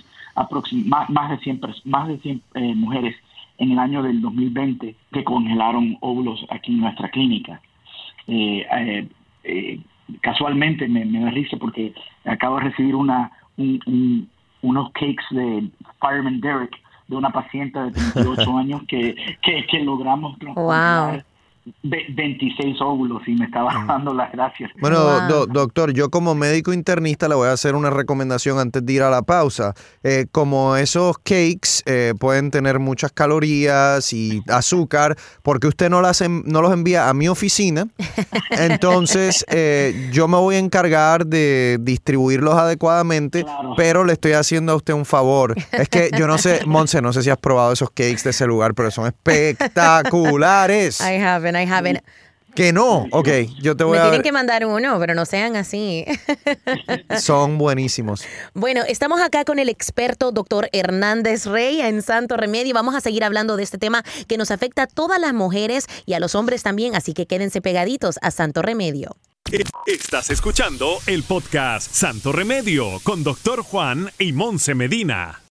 más, 0.86 1.10
más 1.10 1.30
de 1.32 1.38
100, 1.40 1.62
más 1.86 2.08
de 2.08 2.18
100 2.20 2.42
eh, 2.56 2.76
mujeres 2.76 3.16
en 3.58 3.72
el 3.72 3.80
año 3.80 4.04
del 4.04 4.22
2020 4.22 4.96
que 5.12 5.24
congelaron 5.24 5.98
óvulos 6.02 6.46
aquí 6.50 6.74
en 6.74 6.82
nuestra 6.82 7.10
clínica. 7.10 7.62
Eh, 8.28 9.08
eh, 9.44 9.80
casualmente 10.22 10.88
me, 10.88 11.06
me 11.06 11.22
da 11.22 11.32
risa 11.32 11.58
porque 11.58 11.94
acabo 12.26 12.58
de 12.58 12.66
recibir 12.66 12.96
una, 12.96 13.32
unos 14.62 14.92
cakes 14.92 15.26
de 15.32 15.70
Fireman 16.00 16.40
Derek 16.40 16.78
de 17.08 17.16
una 17.16 17.30
paciente 17.30 17.80
de 17.80 17.92
38 17.92 18.58
años 18.58 18.82
que, 18.88 19.16
que, 19.42 19.66
que 19.66 19.80
logramos 19.80 20.38
wow. 20.56 21.22
26 21.84 22.82
óvulos 22.82 23.22
y 23.28 23.36
me 23.36 23.46
estaba 23.46 23.72
ah. 23.74 23.86
dando 23.88 24.14
las 24.14 24.32
gracias. 24.32 24.72
Bueno, 24.80 25.46
doctor, 25.48 25.94
yo 25.94 26.10
como 26.10 26.36
médico 26.36 26.74
internista 26.74 27.28
le 27.28 27.36
voy 27.36 27.50
a 27.50 27.54
hacer 27.54 27.76
una 27.76 27.90
recomendación 27.90 28.60
antes 28.60 28.86
de 28.86 28.94
ir 28.94 29.04
a 29.04 29.10
la 29.10 29.22
pausa. 29.22 29.74
Eh, 30.04 30.28
como 30.32 30.76
esos 30.76 31.18
cakes 31.20 31.84
eh, 31.86 32.14
pueden 32.20 32.52
tener 32.52 32.80
muchas 32.80 33.12
calorías 33.12 34.14
y 34.14 34.42
azúcar, 34.48 35.16
porque 35.44 35.68
usted 35.68 35.90
no, 35.90 36.02
las 36.02 36.22
no 36.28 36.62
los 36.62 36.72
envía 36.74 37.10
a 37.10 37.14
mi 37.14 37.28
oficina, 37.28 37.88
entonces 38.52 39.46
eh, 39.50 40.10
yo 40.12 40.28
me 40.28 40.38
voy 40.38 40.56
a 40.56 40.60
encargar 40.60 41.26
de 41.26 41.78
distribuirlos 41.82 42.56
adecuadamente, 42.56 43.46
pero 43.76 44.04
le 44.04 44.14
estoy 44.14 44.34
haciendo 44.34 44.74
a 44.74 44.76
usted 44.76 44.94
un 44.94 45.06
favor. 45.06 45.56
Es 45.72 45.90
que 45.90 46.10
yo 46.18 46.28
no 46.28 46.38
sé, 46.38 46.62
Monse, 46.66 47.02
no 47.02 47.14
sé 47.14 47.24
si 47.24 47.30
has 47.30 47.38
probado 47.38 47.74
esos 47.74 47.90
cakes 47.90 48.24
de 48.24 48.30
ese 48.32 48.46
lugar, 48.48 48.74
pero 48.74 48.92
son 48.92 49.08
espectaculares. 49.08 51.02
I 51.02 51.20
haven't. 51.22 51.57
I 51.58 51.72
haven't. 51.72 52.04
Que 52.58 52.74
no, 52.74 53.06
ok, 53.12 53.30
yo 53.62 53.78
te 53.78 53.84
voy 53.84 54.00
Me 54.00 54.00
a... 54.00 54.04
tienen 54.06 54.24
que 54.24 54.32
mandar 54.32 54.66
uno, 54.66 54.98
pero 55.00 55.14
no 55.14 55.26
sean 55.26 55.56
así. 55.56 56.06
Son 57.22 57.60
buenísimos. 57.60 58.24
Bueno, 58.56 58.82
estamos 58.88 59.22
acá 59.22 59.46
con 59.46 59.60
el 59.60 59.70
experto 59.70 60.32
doctor 60.32 60.68
Hernández 60.72 61.46
Rey 61.46 61.82
en 61.82 62.02
Santo 62.02 62.36
Remedio. 62.36 62.74
Vamos 62.74 62.96
a 62.96 63.02
seguir 63.02 63.24
hablando 63.24 63.58
de 63.58 63.64
este 63.64 63.78
tema 63.78 64.04
que 64.28 64.38
nos 64.38 64.50
afecta 64.50 64.84
a 64.84 64.88
todas 64.88 65.22
las 65.22 65.36
mujeres 65.36 65.86
y 66.08 66.14
a 66.14 66.20
los 66.20 66.34
hombres 66.34 66.64
también, 66.64 66.96
así 66.96 67.14
que 67.14 67.28
quédense 67.28 67.62
pegaditos 67.62 68.18
a 68.24 68.32
Santo 68.32 68.64
Remedio. 68.64 69.16
Estás 69.86 70.32
escuchando 70.32 70.98
el 71.06 71.24
podcast 71.24 71.94
Santo 71.94 72.32
Remedio 72.32 73.00
con 73.04 73.24
doctor 73.24 73.62
Juan 73.62 74.10
y 74.18 74.34
Monse 74.34 74.74
Medina. 74.74 75.47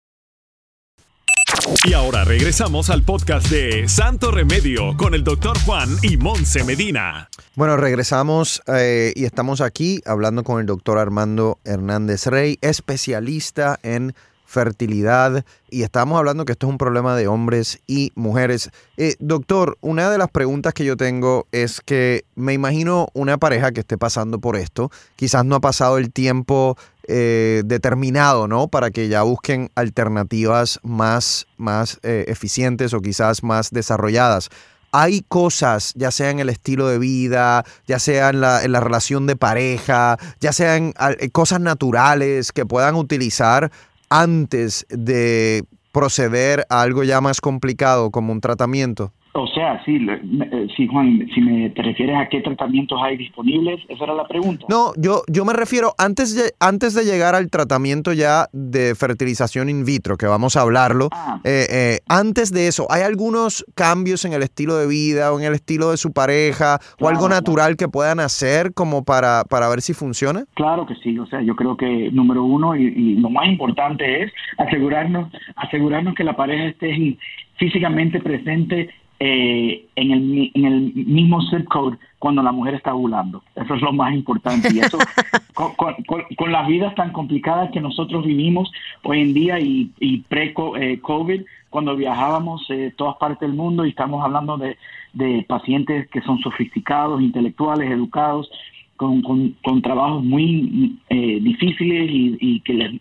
Y 1.83 1.93
ahora 1.93 2.23
regresamos 2.23 2.89
al 2.89 3.03
podcast 3.03 3.49
de 3.49 3.87
Santo 3.87 4.31
Remedio 4.31 4.95
con 4.97 5.13
el 5.13 5.23
doctor 5.23 5.57
Juan 5.65 5.89
y 6.01 6.17
Monse 6.17 6.63
Medina. 6.63 7.29
Bueno, 7.55 7.77
regresamos 7.77 8.61
eh, 8.67 9.13
y 9.15 9.25
estamos 9.25 9.61
aquí 9.61 10.01
hablando 10.05 10.43
con 10.43 10.59
el 10.59 10.65
doctor 10.65 10.97
Armando 10.97 11.59
Hernández 11.65 12.27
Rey, 12.27 12.57
especialista 12.61 13.79
en 13.83 14.13
fertilidad 14.47 15.45
y 15.69 15.83
estamos 15.83 16.17
hablando 16.17 16.45
que 16.45 16.53
esto 16.53 16.67
es 16.67 16.71
un 16.71 16.77
problema 16.77 17.15
de 17.15 17.27
hombres 17.27 17.81
y 17.85 18.13
mujeres. 18.15 18.71
Eh, 18.95 19.15
doctor, 19.19 19.77
una 19.81 20.09
de 20.09 20.17
las 20.17 20.29
preguntas 20.29 20.73
que 20.73 20.85
yo 20.85 20.95
tengo 20.95 21.47
es 21.51 21.81
que 21.81 22.23
me 22.35 22.53
imagino 22.53 23.09
una 23.13 23.37
pareja 23.37 23.73
que 23.73 23.81
esté 23.81 23.97
pasando 23.97 24.39
por 24.39 24.55
esto, 24.55 24.89
quizás 25.17 25.43
no 25.43 25.55
ha 25.55 25.59
pasado 25.59 25.97
el 25.97 26.11
tiempo 26.13 26.77
eh, 27.09 27.61
determinado, 27.65 28.47
¿no? 28.47 28.69
Para 28.69 28.89
que 28.89 29.09
ya 29.09 29.21
busquen 29.23 29.69
alternativas 29.75 30.79
más, 30.81 31.45
más 31.57 31.99
eh, 32.03 32.25
eficientes 32.29 32.93
o 32.93 33.01
quizás 33.01 33.43
más 33.43 33.71
desarrolladas. 33.71 34.49
Hay 34.93 35.25
cosas, 35.27 35.91
ya 35.95 36.11
sea 36.11 36.29
en 36.29 36.39
el 36.39 36.47
estilo 36.47 36.87
de 36.87 36.97
vida, 36.97 37.65
ya 37.85 37.99
sea 37.99 38.29
en 38.29 38.39
la, 38.39 38.63
en 38.63 38.71
la 38.71 38.79
relación 38.79 39.27
de 39.27 39.35
pareja, 39.35 40.17
ya 40.39 40.53
sean 40.53 40.93
cosas 41.33 41.59
naturales 41.59 42.53
que 42.53 42.65
puedan 42.65 42.95
utilizar 42.95 43.69
antes 44.09 44.85
de 44.89 45.65
proceder 45.91 46.65
a 46.69 46.81
algo 46.81 47.03
ya 47.03 47.21
más 47.21 47.41
complicado 47.41 48.11
como 48.11 48.33
un 48.33 48.41
tratamiento. 48.41 49.13
O 49.57 49.59
sea, 49.59 49.83
sí, 49.85 49.97
eh, 50.07 50.67
sí, 50.77 50.85
Juan, 50.85 51.27
si 51.33 51.41
me 51.41 51.71
te 51.71 51.81
refieres 51.81 52.15
a 52.15 52.29
qué 52.29 52.41
tratamientos 52.41 52.99
hay 53.01 53.17
disponibles, 53.17 53.79
esa 53.89 54.03
era 54.03 54.13
la 54.13 54.27
pregunta. 54.27 54.67
No, 54.69 54.91
yo, 54.97 55.23
yo 55.27 55.45
me 55.45 55.53
refiero 55.53 55.95
antes 55.97 56.35
de, 56.35 56.51
antes 56.59 56.93
de 56.93 57.03
llegar 57.05 57.33
al 57.33 57.49
tratamiento 57.49 58.13
ya 58.13 58.45
de 58.53 58.93
fertilización 58.93 59.67
in 59.69 59.83
vitro, 59.83 60.15
que 60.15 60.27
vamos 60.27 60.55
a 60.57 60.61
hablarlo, 60.61 61.09
Ah. 61.11 61.41
eh, 61.43 61.65
eh, 61.71 61.99
antes 62.07 62.51
de 62.53 62.67
eso, 62.67 62.85
¿hay 62.91 63.01
algunos 63.01 63.65
cambios 63.73 64.25
en 64.25 64.33
el 64.33 64.43
estilo 64.43 64.77
de 64.77 64.85
vida 64.85 65.33
o 65.33 65.39
en 65.39 65.45
el 65.47 65.55
estilo 65.55 65.89
de 65.89 65.97
su 65.97 66.13
pareja 66.13 66.77
o 67.01 67.07
algo 67.07 67.21
Claro, 67.25 67.33
natural 67.41 67.77
que 67.77 67.87
puedan 67.87 68.19
hacer 68.19 68.75
como 68.75 69.03
para, 69.05 69.43
para 69.49 69.69
ver 69.69 69.81
si 69.81 69.93
funciona? 69.95 70.45
Claro 70.53 70.85
que 70.85 70.93
sí, 70.97 71.17
o 71.17 71.25
sea, 71.25 71.41
yo 71.41 71.55
creo 71.55 71.75
que 71.77 72.11
número 72.11 72.43
uno 72.43 72.75
y, 72.75 72.83
y 72.85 73.15
lo 73.15 73.31
más 73.31 73.47
importante 73.47 74.21
es 74.23 74.31
asegurarnos, 74.59 75.31
asegurarnos 75.55 76.13
que 76.13 76.23
la 76.23 76.35
pareja 76.35 76.65
esté 76.65 77.17
físicamente 77.57 78.19
presente 78.19 78.89
eh, 79.19 79.85
en, 79.95 80.11
el, 80.11 80.51
en 80.53 80.65
el 80.65 80.93
mismo 80.93 81.41
zip 81.49 81.65
code 81.67 81.97
cuando 82.19 82.43
la 82.43 82.51
mujer 82.51 82.75
está 82.75 82.93
ovulando. 82.93 83.43
Eso 83.55 83.73
es 83.75 83.81
lo 83.81 83.91
más 83.93 84.13
importante. 84.13 84.69
Y 84.73 84.79
eso, 84.79 84.97
con, 85.53 85.73
con- 85.75 85.95
con- 86.05 86.23
con 86.35 86.51
las 86.51 86.67
vidas 86.67 86.93
tan 86.95 87.11
complicadas 87.11 87.71
que 87.71 87.81
nosotros 87.81 88.25
vivimos 88.25 88.71
hoy 89.03 89.21
en 89.21 89.33
día 89.33 89.59
y, 89.59 89.91
y 89.99 90.19
pre-COVID, 90.19 91.41
cuando 91.69 91.95
viajábamos 91.95 92.65
eh, 92.69 92.93
todas 92.95 93.17
partes 93.17 93.41
del 93.41 93.53
mundo 93.57 93.85
y 93.85 93.89
estamos 93.89 94.23
hablando 94.23 94.57
de, 94.57 94.77
de 95.13 95.43
pacientes 95.47 96.07
que 96.09 96.21
son 96.21 96.39
sofisticados, 96.39 97.21
intelectuales, 97.21 97.89
educados, 97.91 98.49
con, 98.95 99.21
con, 99.21 99.55
con 99.63 99.81
trabajos 99.81 100.23
muy 100.23 100.97
eh, 101.09 101.39
difíciles 101.41 102.09
y, 102.09 102.37
y 102.39 102.59
que 102.61 102.73
les 102.73 102.91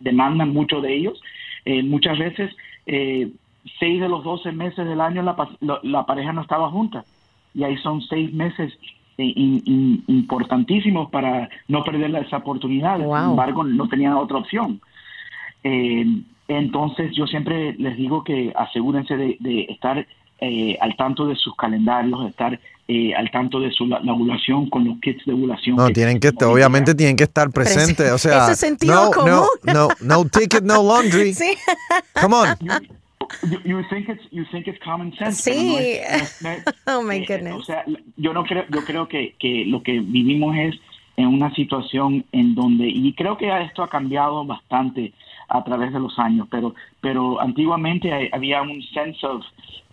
demandan 0.00 0.52
mucho 0.52 0.80
de 0.80 0.94
ellos. 0.96 1.20
Eh, 1.64 1.82
muchas 1.82 2.18
veces, 2.18 2.50
eh, 2.86 3.30
seis 3.78 4.00
de 4.00 4.08
los 4.08 4.22
12 4.24 4.52
meses 4.52 4.86
del 4.86 5.00
año 5.00 5.22
la, 5.22 5.36
pa- 5.36 5.50
la, 5.60 5.78
la 5.82 6.06
pareja 6.06 6.32
no 6.32 6.42
estaba 6.42 6.70
junta. 6.70 7.04
Y 7.54 7.64
ahí 7.64 7.76
son 7.78 8.02
seis 8.02 8.32
meses 8.32 8.72
in- 9.18 9.62
in- 9.64 10.04
importantísimos 10.08 11.10
para 11.10 11.48
no 11.68 11.82
perder 11.84 12.14
esa 12.16 12.38
oportunidad. 12.38 12.98
Wow. 12.98 13.16
Sin 13.16 13.30
embargo, 13.30 13.64
no 13.64 13.88
tenían 13.88 14.12
otra 14.14 14.38
opción. 14.38 14.80
Eh, 15.64 16.04
entonces, 16.48 17.10
yo 17.16 17.26
siempre 17.26 17.74
les 17.78 17.96
digo 17.96 18.22
que 18.22 18.52
asegúrense 18.56 19.16
de, 19.16 19.36
de 19.40 19.62
estar 19.70 20.06
eh, 20.40 20.76
al 20.80 20.94
tanto 20.96 21.26
de 21.26 21.34
sus 21.34 21.56
calendarios, 21.56 22.22
de 22.22 22.28
estar 22.28 22.60
eh, 22.88 23.14
al 23.14 23.30
tanto 23.32 23.58
de 23.58 23.72
su 23.72 23.86
la, 23.86 23.98
la 24.00 24.12
ovulación 24.12 24.68
con 24.70 24.84
los 24.84 24.98
kits 25.00 25.24
de 25.24 25.32
ovulación. 25.32 25.74
No, 25.76 25.86
que- 25.88 25.94
tienen 25.94 26.20
que, 26.20 26.30
obviamente 26.44 26.94
tienen 26.94 27.16
que 27.16 27.24
estar 27.24 27.50
presentes, 27.50 28.12
o 28.12 28.18
sea, 28.18 28.46
no, 28.86 29.06
no, 29.06 29.10
común. 29.10 29.46
no, 29.64 29.88
no 30.02 30.24
ticket, 30.26 30.62
no 30.62 30.82
laundry. 30.84 31.32
Sí. 31.34 31.54
Come 32.20 32.36
on. 32.36 32.46
You, 33.50 33.58
you 33.64 33.82
think 33.90 34.08
it's 34.08 34.22
you 34.30 34.44
think 34.50 34.66
it's 34.68 34.78
common 34.82 35.12
sense. 35.16 35.42
Sí. 35.42 35.72
no 35.72 35.78
es- 35.78 36.42
no 36.42 36.50
es- 36.50 36.64
Oh, 36.86 37.02
my 37.02 37.16
eh, 37.16 37.24
goodness. 37.26 37.54
O 37.54 37.62
sea, 37.62 37.84
yo 38.16 38.32
no 38.32 38.44
creo 38.44 38.64
yo 38.70 38.84
creo 38.84 39.08
que, 39.08 39.34
que 39.38 39.64
lo 39.66 39.82
que 39.82 40.00
vivimos 40.00 40.56
es 40.56 40.74
en 41.16 41.26
una 41.28 41.52
situación 41.54 42.24
en 42.32 42.54
donde 42.54 42.86
y 42.88 43.12
creo 43.14 43.36
que 43.36 43.48
esto 43.62 43.82
ha 43.82 43.88
cambiado 43.88 44.44
bastante 44.44 45.12
a 45.48 45.62
través 45.64 45.92
de 45.92 46.00
los 46.00 46.18
años, 46.18 46.46
pero 46.50 46.74
pero 47.00 47.40
antiguamente 47.40 48.12
hay- 48.12 48.28
había 48.32 48.62
un 48.62 48.82
sense 48.94 49.24
of 49.26 49.44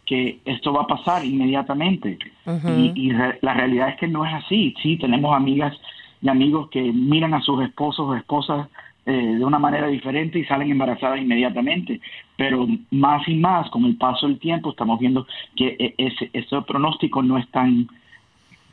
que 0.05 0.39
esto 0.45 0.73
va 0.73 0.81
a 0.83 0.87
pasar 0.87 1.23
inmediatamente 1.25 2.17
y, 2.45 2.91
y 3.07 3.11
re- 3.13 3.39
la 3.41 3.53
realidad 3.53 3.89
es 3.89 3.95
que 3.97 4.07
no 4.07 4.25
es 4.25 4.33
así. 4.33 4.73
Sí, 4.83 4.97
tenemos 4.97 5.33
amigas 5.35 5.73
y 6.21 6.27
amigos 6.29 6.69
que 6.69 6.81
miran 6.81 7.33
a 7.33 7.41
sus 7.41 7.63
esposos 7.63 8.05
o 8.09 8.15
esposas 8.15 8.67
eh, 9.05 9.35
de 9.37 9.43
una 9.43 9.59
manera 9.59 9.87
diferente 9.87 10.39
y 10.39 10.45
salen 10.45 10.71
embarazadas 10.71 11.19
inmediatamente. 11.19 11.99
Pero 12.37 12.67
más 12.91 13.27
y 13.27 13.35
más, 13.35 13.69
con 13.69 13.85
el 13.85 13.97
paso 13.97 14.27
del 14.27 14.39
tiempo, 14.39 14.71
estamos 14.71 14.99
viendo 14.99 15.27
que 15.55 15.75
e- 15.79 15.95
ese, 15.97 16.29
ese 16.33 16.61
pronóstico 16.61 17.21
no 17.21 17.37
es 17.37 17.49
tan 17.51 17.87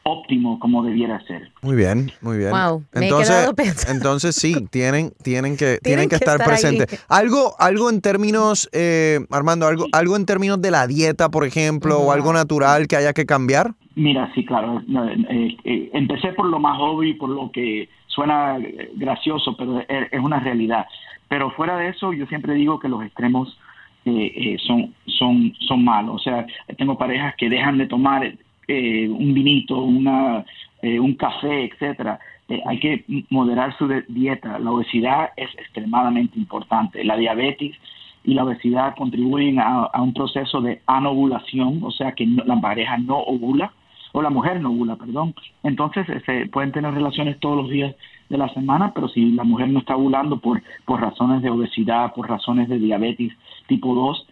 óptimo 0.02 0.58
como 0.58 0.82
debiera 0.82 1.20
ser. 1.26 1.50
Muy 1.62 1.76
bien, 1.76 2.10
muy 2.22 2.38
bien. 2.38 2.50
Wow, 2.50 2.84
entonces, 2.92 3.50
entonces 3.88 4.34
sí, 4.34 4.66
tienen, 4.70 5.12
tienen 5.22 5.56
que, 5.56 5.78
tienen 5.82 6.04
que 6.04 6.10
que 6.10 6.14
estar, 6.16 6.40
estar 6.40 6.48
ahí. 6.48 6.60
presentes. 6.60 7.04
Algo, 7.08 7.54
algo 7.58 7.90
en 7.90 8.00
términos, 8.00 8.68
eh, 8.72 9.20
Armando, 9.30 9.66
algo, 9.66 9.86
algo 9.92 10.16
en 10.16 10.26
términos 10.26 10.60
de 10.62 10.70
la 10.70 10.86
dieta, 10.86 11.28
por 11.30 11.44
ejemplo, 11.44 11.98
o 12.00 12.12
algo 12.12 12.32
natural 12.32 12.88
que 12.88 12.96
haya 12.96 13.12
que 13.12 13.26
cambiar. 13.26 13.74
Mira, 13.94 14.30
sí, 14.34 14.44
claro. 14.44 14.82
eh, 14.88 15.56
eh, 15.64 15.90
empecé 15.92 16.32
por 16.32 16.46
lo 16.46 16.58
más 16.58 16.78
obvio 16.80 17.10
y 17.10 17.14
por 17.14 17.28
lo 17.28 17.50
que 17.50 17.88
suena 18.14 18.58
eh, 18.58 18.90
gracioso, 18.94 19.56
pero 19.56 19.80
es, 19.80 20.12
es 20.12 20.20
una 20.20 20.38
realidad. 20.40 20.86
Pero 21.28 21.50
fuera 21.52 21.76
de 21.76 21.88
eso, 21.88 22.12
yo 22.12 22.26
siempre 22.26 22.54
digo 22.54 22.78
que 22.78 22.88
los 22.88 23.02
extremos 23.04 23.56
eh, 24.04 24.32
eh, 24.36 24.56
son, 24.66 24.94
son, 25.06 25.52
son 25.68 25.84
malos. 25.84 26.16
O 26.16 26.18
sea, 26.18 26.46
tengo 26.76 26.96
parejas 26.98 27.34
que 27.36 27.48
dejan 27.48 27.78
de 27.78 27.86
tomar 27.86 28.20
eh, 28.68 29.08
un 29.08 29.32
vinito, 29.34 29.76
una, 29.82 30.44
eh, 30.82 30.98
un 31.00 31.14
café, 31.14 31.64
etcétera. 31.64 32.18
Hay 32.66 32.80
que 32.80 33.04
moderar 33.30 33.76
su 33.78 33.86
dieta. 34.08 34.58
La 34.58 34.72
obesidad 34.72 35.30
es 35.36 35.50
extremadamente 35.56 36.36
importante. 36.36 37.04
La 37.04 37.16
diabetes 37.16 37.76
y 38.24 38.34
la 38.34 38.44
obesidad 38.44 38.96
contribuyen 38.96 39.60
a, 39.60 39.84
a 39.84 40.02
un 40.02 40.12
proceso 40.12 40.60
de 40.60 40.80
anovulación, 40.86 41.78
o 41.82 41.90
sea 41.92 42.12
que 42.12 42.26
no- 42.26 42.42
la 42.44 42.60
pareja 42.60 42.98
no 42.98 43.18
ovula, 43.18 43.72
o 44.12 44.22
la 44.22 44.30
mujer 44.30 44.60
no 44.60 44.70
ovula, 44.70 44.96
perdón. 44.96 45.34
Entonces 45.62 46.06
se 46.26 46.46
pueden 46.46 46.72
tener 46.72 46.92
relaciones 46.92 47.38
todos 47.40 47.56
los 47.56 47.70
días 47.70 47.94
de 48.28 48.38
la 48.38 48.48
semana, 48.54 48.92
pero 48.94 49.08
si 49.08 49.32
la 49.32 49.44
mujer 49.44 49.68
no 49.68 49.80
está 49.80 49.96
ovulando 49.96 50.38
por, 50.38 50.62
por 50.84 51.00
razones 51.00 51.42
de 51.42 51.50
obesidad, 51.50 52.14
por 52.14 52.28
razones 52.28 52.68
de 52.68 52.78
diabetes 52.78 53.32
tipo 53.66 53.94
2, 53.94 54.26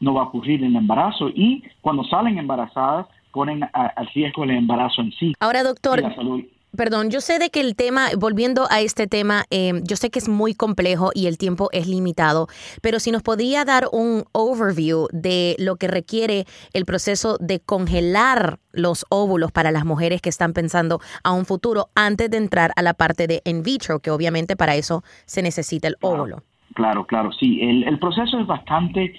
no 0.00 0.14
va 0.14 0.22
a 0.22 0.24
ocurrir 0.24 0.62
el 0.64 0.76
embarazo. 0.76 1.28
Y 1.28 1.62
cuando 1.80 2.04
salen 2.04 2.38
embarazadas, 2.38 3.06
ponen 3.32 3.62
al 3.72 4.06
riesgo 4.14 4.44
el 4.44 4.50
embarazo 4.50 5.02
en 5.02 5.12
sí. 5.12 5.34
Ahora, 5.40 5.60
y 5.60 5.64
doctor, 5.64 6.00
la 6.00 6.14
salud. 6.14 6.42
Perdón, 6.76 7.10
yo 7.10 7.20
sé 7.20 7.38
de 7.38 7.50
que 7.50 7.60
el 7.60 7.74
tema, 7.74 8.08
volviendo 8.18 8.66
a 8.70 8.80
este 8.80 9.06
tema, 9.06 9.44
eh, 9.50 9.72
yo 9.82 9.96
sé 9.96 10.10
que 10.10 10.18
es 10.18 10.28
muy 10.28 10.54
complejo 10.54 11.10
y 11.14 11.26
el 11.26 11.36
tiempo 11.36 11.68
es 11.72 11.86
limitado, 11.88 12.46
pero 12.80 13.00
si 13.00 13.10
nos 13.10 13.22
podría 13.22 13.64
dar 13.64 13.84
un 13.92 14.24
overview 14.32 15.08
de 15.12 15.56
lo 15.58 15.76
que 15.76 15.88
requiere 15.88 16.44
el 16.72 16.84
proceso 16.84 17.36
de 17.38 17.60
congelar 17.60 18.58
los 18.72 19.04
óvulos 19.10 19.50
para 19.52 19.72
las 19.72 19.84
mujeres 19.84 20.22
que 20.22 20.28
están 20.28 20.52
pensando 20.52 21.00
a 21.24 21.32
un 21.32 21.44
futuro 21.44 21.88
antes 21.94 22.30
de 22.30 22.36
entrar 22.36 22.70
a 22.76 22.82
la 22.82 22.94
parte 22.94 23.26
de 23.26 23.42
in 23.44 23.62
vitro, 23.62 23.98
que 23.98 24.10
obviamente 24.10 24.56
para 24.56 24.76
eso 24.76 25.02
se 25.26 25.42
necesita 25.42 25.88
el 25.88 25.96
óvulo. 26.00 26.42
Claro, 26.74 27.04
claro, 27.06 27.32
sí. 27.32 27.60
El, 27.60 27.84
el 27.84 27.98
proceso 27.98 28.38
es 28.38 28.46
bastante 28.46 29.12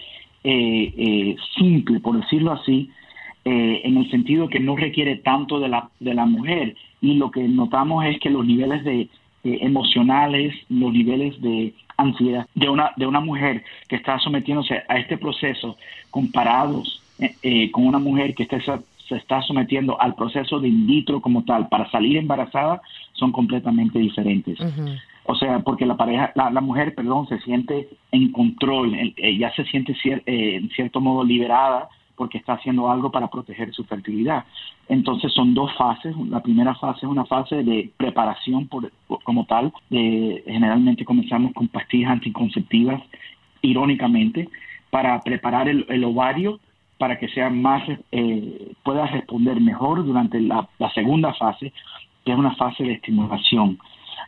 eh, 0.44 0.94
eh, 0.98 1.36
simple, 1.58 2.00
por 2.00 2.20
decirlo 2.20 2.54
así, 2.54 2.90
eh, 3.46 3.82
en 3.84 3.98
el 3.98 4.10
sentido 4.10 4.48
que 4.48 4.60
no 4.60 4.76
requiere 4.76 5.18
tanto 5.18 5.60
de 5.60 5.70
la, 5.70 5.90
de 6.00 6.14
la 6.14 6.26
mujer. 6.26 6.76
Y 7.02 7.16
lo 7.16 7.32
que 7.32 7.42
notamos 7.48 8.06
es 8.06 8.20
que 8.20 8.30
los 8.30 8.46
niveles 8.46 8.84
de, 8.84 9.02
eh, 9.44 9.58
emocionales, 9.62 10.54
los 10.70 10.94
niveles 10.94 11.40
de 11.42 11.74
ansiedad 11.98 12.48
de 12.56 12.70
una, 12.70 12.92
de 12.96 13.06
una 13.08 13.20
mujer 13.20 13.64
que 13.88 13.96
está 13.96 14.18
sometiéndose 14.20 14.84
a 14.88 14.98
este 14.98 15.18
proceso 15.18 15.78
comparados 16.12 17.02
eh, 17.20 17.36
eh, 17.44 17.72
con 17.72 17.86
una 17.86 18.00
mujer 18.00 18.34
que 18.36 18.44
está, 18.44 18.60
se 19.08 19.16
está 19.16 19.42
sometiendo 19.42 20.00
al 20.00 20.16
proceso 20.16 20.60
de 20.60 20.68
in 20.68 20.88
vitro 20.88 21.22
como 21.22 21.44
tal 21.44 21.68
para 21.70 21.90
salir 21.92 22.18
embarazada 22.18 22.82
son 23.14 23.32
completamente 23.32 24.00
diferentes. 24.00 24.60
O 25.26 25.36
sea, 25.36 25.60
porque 25.60 25.86
la 25.86 25.96
pareja, 25.98 26.32
la, 26.36 26.50
la 26.50 26.62
mujer, 26.62 26.96
perdón, 26.96 27.28
se 27.28 27.40
siente 27.42 27.88
en 28.12 28.32
control, 28.32 29.14
ella 29.18 29.52
se 29.56 29.64
siente 29.66 29.94
cier- 29.96 30.24
eh, 30.26 30.56
en 30.56 30.70
cierto 30.70 31.00
modo 31.00 31.24
liberada 31.24 31.90
porque 32.22 32.38
está 32.38 32.54
haciendo 32.54 32.88
algo 32.92 33.10
para 33.10 33.30
proteger 33.30 33.74
su 33.74 33.84
fertilidad. 33.84 34.46
Entonces 34.88 35.34
son 35.34 35.56
dos 35.56 35.74
fases. 35.76 36.16
La 36.30 36.40
primera 36.44 36.76
fase 36.76 37.00
es 37.00 37.12
una 37.12 37.26
fase 37.26 37.64
de 37.64 37.90
preparación 37.98 38.70
como 39.24 39.46
tal. 39.48 39.74
Generalmente 39.90 41.04
comenzamos 41.04 41.52
con 41.54 41.68
pastillas 41.68 42.12
anticonceptivas, 42.12 43.02
irónicamente, 43.64 44.50
para 44.92 45.20
preparar 45.22 45.68
el, 45.68 46.04
ovario 46.04 46.60
para 47.00 47.18
que 47.18 47.28
sea 47.30 47.50
más, 47.50 47.82
eh, 48.12 48.74
pueda 48.84 49.08
responder 49.08 49.60
mejor 49.60 50.06
durante 50.06 50.40
la, 50.40 50.70
la 50.78 50.92
segunda 50.92 51.34
fase, 51.34 51.74
que 52.24 52.34
es 52.34 52.38
una 52.38 52.54
fase 52.54 52.84
de 52.84 52.94
estimulación. 52.94 53.80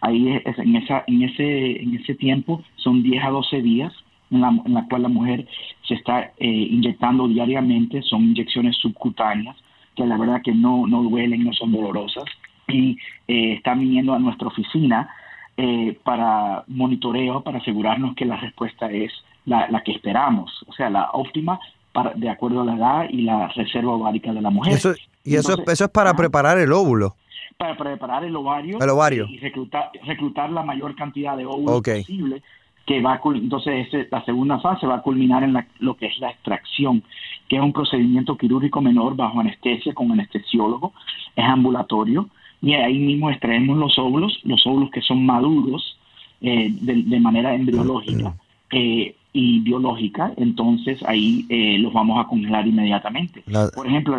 Ahí 0.01 0.41
en 0.47 1.95
ese 1.95 2.15
tiempo 2.15 2.63
son 2.77 3.03
10 3.03 3.23
a 3.23 3.29
12 3.29 3.61
días 3.61 3.93
en 4.33 4.41
la, 4.41 4.49
en 4.65 4.73
la 4.73 4.85
cual 4.89 5.03
la 5.03 5.09
mujer 5.09 5.47
se 5.87 5.93
está 5.95 6.31
eh, 6.37 6.47
inyectando 6.47 7.27
diariamente, 7.27 8.01
son 8.01 8.23
inyecciones 8.23 8.75
subcutáneas, 8.77 9.55
que 9.95 10.05
la 10.05 10.17
verdad 10.17 10.41
que 10.43 10.53
no, 10.53 10.87
no 10.87 11.03
duelen, 11.03 11.43
no 11.43 11.53
son 11.53 11.71
dolorosas, 11.71 12.25
y 12.67 12.97
eh, 13.27 13.53
están 13.53 13.79
viniendo 13.79 14.13
a 14.13 14.19
nuestra 14.19 14.47
oficina 14.47 15.09
eh, 15.57 15.97
para 16.03 16.63
monitoreo, 16.67 17.41
para 17.41 17.59
asegurarnos 17.59 18.15
que 18.15 18.25
la 18.25 18.37
respuesta 18.37 18.91
es 18.91 19.11
la, 19.45 19.67
la 19.69 19.81
que 19.83 19.91
esperamos, 19.91 20.51
o 20.67 20.73
sea, 20.73 20.89
la 20.89 21.09
óptima 21.13 21.59
para, 21.91 22.13
de 22.15 22.29
acuerdo 22.29 22.61
a 22.61 22.65
la 22.65 22.75
edad 22.75 23.05
y 23.09 23.21
la 23.21 23.49
reserva 23.49 23.93
ovárica 23.93 24.33
de 24.33 24.41
la 24.41 24.49
mujer. 24.49 24.73
Eso, 24.73 24.93
y 25.23 25.35
eso, 25.35 25.51
Entonces, 25.51 25.73
eso 25.75 25.85
es 25.85 25.91
para 25.91 26.15
preparar 26.15 26.57
el 26.57 26.71
óvulo. 26.73 27.15
para 27.57 27.77
preparar 27.77 28.23
el 28.23 28.35
ovario, 28.35 28.79
El 28.81 28.89
ovario. 28.89 29.27
y 29.29 29.37
reclutar, 29.37 29.91
reclutar 30.05 30.49
la 30.49 30.63
mayor 30.63 30.95
cantidad 30.95 31.37
de 31.37 31.45
óvulos 31.45 31.81
posible 31.81 32.41
que 32.85 33.01
va 33.01 33.13
a 33.13 33.21
cul- 33.21 33.37
entonces 33.37 33.87
ese- 33.87 34.07
la 34.11 34.23
segunda 34.25 34.59
fase 34.59 34.85
va 34.85 34.95
a 34.95 35.01
culminar 35.01 35.43
en 35.43 35.53
la- 35.53 35.67
lo 35.79 35.95
que 35.95 36.07
es 36.07 36.19
la 36.19 36.29
extracción 36.29 37.03
que 37.47 37.57
es 37.57 37.61
un 37.61 37.73
procedimiento 37.73 38.37
quirúrgico 38.37 38.81
menor 38.81 39.15
bajo 39.15 39.39
anestesia 39.39 39.93
con 39.93 40.11
anestesiólogo, 40.11 40.93
es 41.35 41.45
ambulatorio 41.45 42.27
y 42.61 42.73
ahí 42.73 42.97
mismo 42.97 43.29
extraemos 43.29 43.77
los 43.77 43.97
óvulos, 43.99 44.39
los 44.43 44.65
óvulos 44.65 44.89
que 44.91 45.01
son 45.01 45.25
maduros 45.25 45.97
eh, 46.41 46.69
de, 46.71 47.19
manera 47.19 47.53
embriológica 47.53 48.35
eh, 48.71 49.15
y 49.33 49.59
biológica, 49.59 50.33
entonces 50.37 51.01
ahí 51.03 51.45
eh, 51.49 51.77
los 51.79 51.93
vamos 51.93 52.23
a 52.23 52.27
congelar 52.27 52.67
inmediatamente. 52.67 53.43
Por 53.73 53.87
ejemplo, 53.87 54.17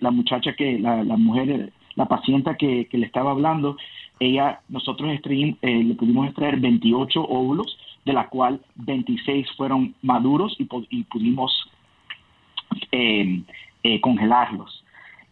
la 0.00 0.10
muchacha 0.10 0.54
que, 0.54 0.78
la, 0.78 1.04
mujer, 1.16 1.72
la 1.94 2.06
paciente 2.06 2.56
que, 2.58 2.88
le 2.90 3.06
estaba 3.06 3.30
hablando, 3.30 3.76
ella, 4.18 4.60
nosotros 4.68 5.10
le 5.10 5.94
pudimos 5.94 6.26
extraer 6.26 6.58
28 6.58 7.22
óvulos, 7.22 7.78
de 8.04 8.12
la 8.12 8.28
cual 8.28 8.60
26 8.76 9.46
fueron 9.56 9.94
maduros 10.02 10.56
y, 10.58 10.68
y 10.90 11.04
pudimos 11.04 11.52
congelarlos. 14.00 14.84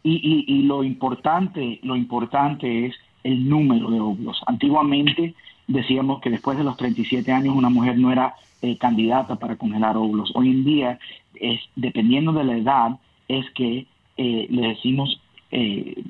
Y, 0.02 0.44
y, 0.46 0.62
lo 0.62 0.82
importante, 0.82 1.78
lo 1.82 1.94
importante 1.94 2.86
es 2.86 2.94
el 3.22 3.48
número 3.48 3.90
de 3.90 4.00
óvulos. 4.00 4.42
Antiguamente 4.46 5.34
decíamos 5.66 6.20
que 6.20 6.30
después 6.30 6.58
de 6.58 6.64
los 6.64 6.76
37 6.76 7.30
años 7.32 7.54
una 7.54 7.68
mujer 7.68 7.98
no 7.98 8.10
era 8.10 8.34
eh, 8.62 8.76
candidata 8.76 9.36
para 9.36 9.56
congelar 9.56 9.96
óvulos. 9.96 10.32
Hoy 10.34 10.50
en 10.50 10.64
día, 10.64 10.98
es, 11.34 11.60
dependiendo 11.76 12.32
de 12.32 12.44
la 12.44 12.56
edad, 12.56 12.98
es 13.28 13.48
que 13.52 13.86
eh, 14.16 14.46
le 14.50 14.68
decimos 14.68 15.20
eh, 15.50 16.02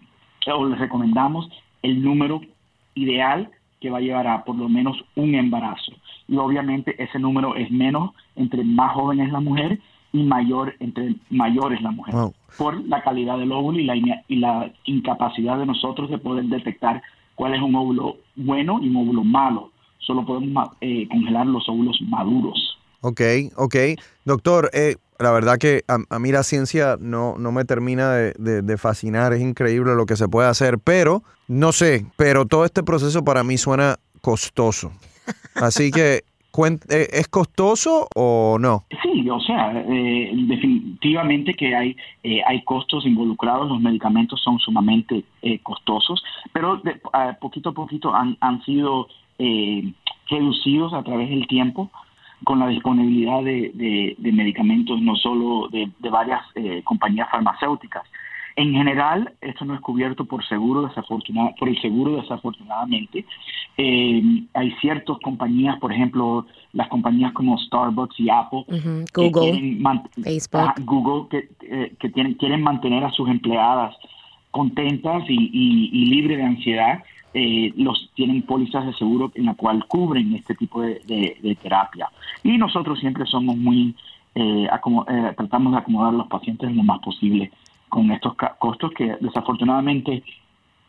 o 0.52 0.66
le 0.66 0.74
recomendamos 0.74 1.48
el 1.82 2.02
número 2.02 2.40
ideal 2.94 3.50
que 3.80 3.90
va 3.90 3.98
a 3.98 4.02
llevar 4.02 4.26
a 4.26 4.44
por 4.44 4.56
lo 4.56 4.68
menos 4.68 4.96
un 5.16 5.34
embarazo. 5.34 5.92
Y 6.28 6.36
obviamente 6.36 7.02
ese 7.02 7.18
número 7.18 7.56
es 7.56 7.70
menos 7.70 8.10
entre 8.36 8.62
más 8.64 8.92
joven 8.94 9.20
es 9.20 9.32
la 9.32 9.40
mujer 9.40 9.80
y 10.12 10.22
mayor 10.22 10.74
entre 10.80 11.14
mayores 11.30 11.80
la 11.82 11.92
mujer, 11.92 12.14
por 12.58 12.84
la 12.86 13.02
calidad 13.02 13.38
del 13.38 13.52
óvulo 13.52 13.78
y 13.78 13.84
la, 13.84 13.96
y 13.96 14.36
la 14.36 14.72
incapacidad 14.84 15.58
de 15.58 15.66
nosotros 15.66 16.10
de 16.10 16.18
poder 16.18 16.44
detectar 16.46 17.02
cuál 17.34 17.54
es 17.54 17.62
un 17.62 17.74
óvulo 17.74 18.16
bueno 18.36 18.80
y 18.82 18.88
un 18.88 18.96
óvulo 18.96 19.24
malo. 19.24 19.70
Solo 19.98 20.24
podemos 20.24 20.70
eh, 20.80 21.06
congelar 21.08 21.46
los 21.46 21.68
óvulos 21.68 22.00
maduros. 22.02 22.79
Ok, 23.02 23.20
ok. 23.56 23.76
Doctor, 24.24 24.70
eh, 24.72 24.96
la 25.18 25.32
verdad 25.32 25.58
que 25.58 25.82
a, 25.88 26.18
mí 26.18 26.32
la 26.32 26.42
ciencia 26.42 26.96
no, 27.00 27.36
no 27.38 27.52
me 27.52 27.64
termina 27.64 28.12
de, 28.12 28.62
de, 28.62 28.78
fascinar, 28.78 29.32
es 29.32 29.40
increíble 29.40 29.94
lo 29.94 30.06
que 30.06 30.16
se 30.16 30.28
puede 30.28 30.48
hacer, 30.48 30.78
pero 30.78 31.22
no 31.48 31.72
sé, 31.72 32.06
pero 32.16 32.46
todo 32.46 32.64
este 32.64 32.82
proceso 32.82 33.24
para 33.24 33.44
mí 33.44 33.58
suena 33.58 33.98
costoso. 34.20 34.92
Así 35.54 35.90
que 35.90 36.24
eh, 36.90 37.08
¿Es 37.12 37.28
costoso 37.28 38.08
o 38.14 38.58
no? 38.60 38.84
Sí, 39.02 39.28
o 39.30 39.40
sea, 39.40 39.72
eh, 39.72 40.30
definitivamente 40.34 41.54
que 41.54 41.74
hay, 41.74 41.96
eh, 42.22 42.42
hay 42.46 42.62
costos 42.64 43.06
involucrados, 43.06 43.68
los 43.68 43.80
medicamentos 43.80 44.40
son 44.42 44.58
sumamente 44.58 45.24
costosos, 45.62 46.22
pero 46.52 46.82
poquito 47.40 47.70
a 47.70 47.72
poquito 47.72 48.14
han, 48.14 48.36
han 48.40 48.62
sido 48.64 49.08
reducidos 50.28 50.92
a 50.92 51.02
través 51.02 51.30
del 51.30 51.46
tiempo 51.46 51.90
con 52.44 52.58
la 52.58 52.68
disponibilidad 52.68 53.42
de, 53.42 54.16
de, 54.18 54.32
medicamentos 54.32 55.00
no 55.00 55.16
solo 55.16 55.68
de, 55.68 55.90
de 55.98 56.10
varias 56.10 56.40
compañías 56.84 57.28
farmacéuticas. 57.30 58.04
En 58.56 58.72
general, 58.72 59.32
esto 59.40 59.64
no 59.64 59.74
es 59.74 59.80
cubierto 59.80 60.24
por 60.24 60.44
seguro 60.46 60.82
desafortunado, 60.82 61.54
por 61.58 61.68
el 61.68 61.80
seguro 61.80 62.20
desafortunadamente. 62.20 63.24
Eh, 63.76 64.22
hay 64.54 64.70
ciertas 64.80 65.16
compañías, 65.22 65.78
por 65.78 65.92
ejemplo, 65.92 66.46
las 66.72 66.88
compañías 66.88 67.32
como 67.32 67.56
Starbucks 67.58 68.18
y 68.20 68.28
Apple, 68.28 68.64
Google, 69.14 69.78
Facebook, 70.22 70.72
Google, 70.84 71.28
que, 71.30 71.48
eh, 71.62 71.94
que 71.98 72.10
tienen, 72.10 72.34
quieren 72.34 72.62
mantener 72.62 73.04
a 73.04 73.10
sus 73.12 73.28
empleadas 73.28 73.96
contentas 74.50 75.22
y, 75.28 75.50
y, 75.92 76.06
libres 76.06 76.38
de 76.38 76.44
ansiedad. 76.44 77.02
Eh, 77.32 77.72
los 77.76 78.10
tienen 78.14 78.42
pólizas 78.42 78.86
de 78.86 78.92
seguro 78.94 79.30
en 79.34 79.46
la 79.46 79.54
cual 79.54 79.84
cubren 79.86 80.34
este 80.34 80.54
tipo 80.54 80.82
de, 80.82 81.00
de 81.06 81.58
terapia. 81.62 82.08
Y 82.42 82.58
nosotros 82.58 82.98
siempre 82.98 83.24
somos 83.26 83.56
muy, 83.56 83.94
tratamos 85.36 85.72
de 85.72 85.78
acomodar 85.78 86.14
a 86.14 86.18
los 86.18 86.26
pacientes 86.26 86.74
lo 86.74 86.82
más 86.82 87.00
posible 87.00 87.50
con 87.90 88.10
estos 88.10 88.34
costos 88.58 88.92
que 88.92 89.16
desafortunadamente 89.20 90.22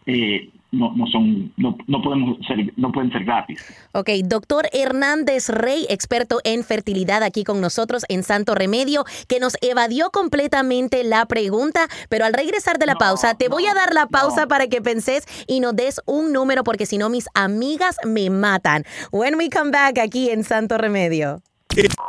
eh, 0.05 0.49
no, 0.71 0.93
no, 0.95 1.05
son, 1.07 1.51
no, 1.57 1.77
no, 1.87 2.01
podemos 2.01 2.37
ser, 2.47 2.57
no 2.77 2.91
pueden 2.91 3.11
ser 3.11 3.25
gratis. 3.25 3.59
Ok, 3.91 4.09
doctor 4.23 4.67
Hernández 4.71 5.49
Rey, 5.49 5.85
experto 5.89 6.39
en 6.43 6.63
fertilidad 6.63 7.23
aquí 7.23 7.43
con 7.43 7.59
nosotros 7.61 8.05
en 8.09 8.23
Santo 8.23 8.55
Remedio, 8.55 9.03
que 9.27 9.39
nos 9.39 9.57
evadió 9.61 10.11
completamente 10.11 11.03
la 11.03 11.25
pregunta, 11.25 11.87
pero 12.09 12.25
al 12.25 12.33
regresar 12.33 12.79
de 12.79 12.85
la 12.85 12.95
pausa, 12.95 13.35
te 13.35 13.49
voy 13.49 13.67
a 13.67 13.73
dar 13.73 13.93
la 13.93 14.07
pausa 14.07 14.47
para 14.47 14.67
que 14.67 14.81
penses 14.81 15.25
y 15.47 15.59
nos 15.59 15.75
des 15.75 16.01
un 16.05 16.31
número, 16.31 16.63
porque 16.63 16.85
si 16.85 16.97
no, 16.97 17.09
mis 17.09 17.27
amigas 17.33 17.97
me 18.05 18.29
matan. 18.29 18.85
When 19.11 19.35
we 19.35 19.49
come 19.49 19.71
back 19.71 19.97
aquí 19.97 20.29
en 20.29 20.43
Santo 20.43 20.77
Remedio. 20.77 21.41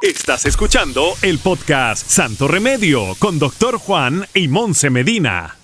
Estás 0.03 0.45
escuchando 0.47 1.13
el 1.23 1.39
podcast 1.39 2.05
Santo 2.09 2.49
Remedio 2.49 3.15
con 3.21 3.39
Doctor 3.39 3.79
Juan 3.79 4.25
y 4.35 4.49
Monse 4.49 4.91
Medina. 4.91 5.62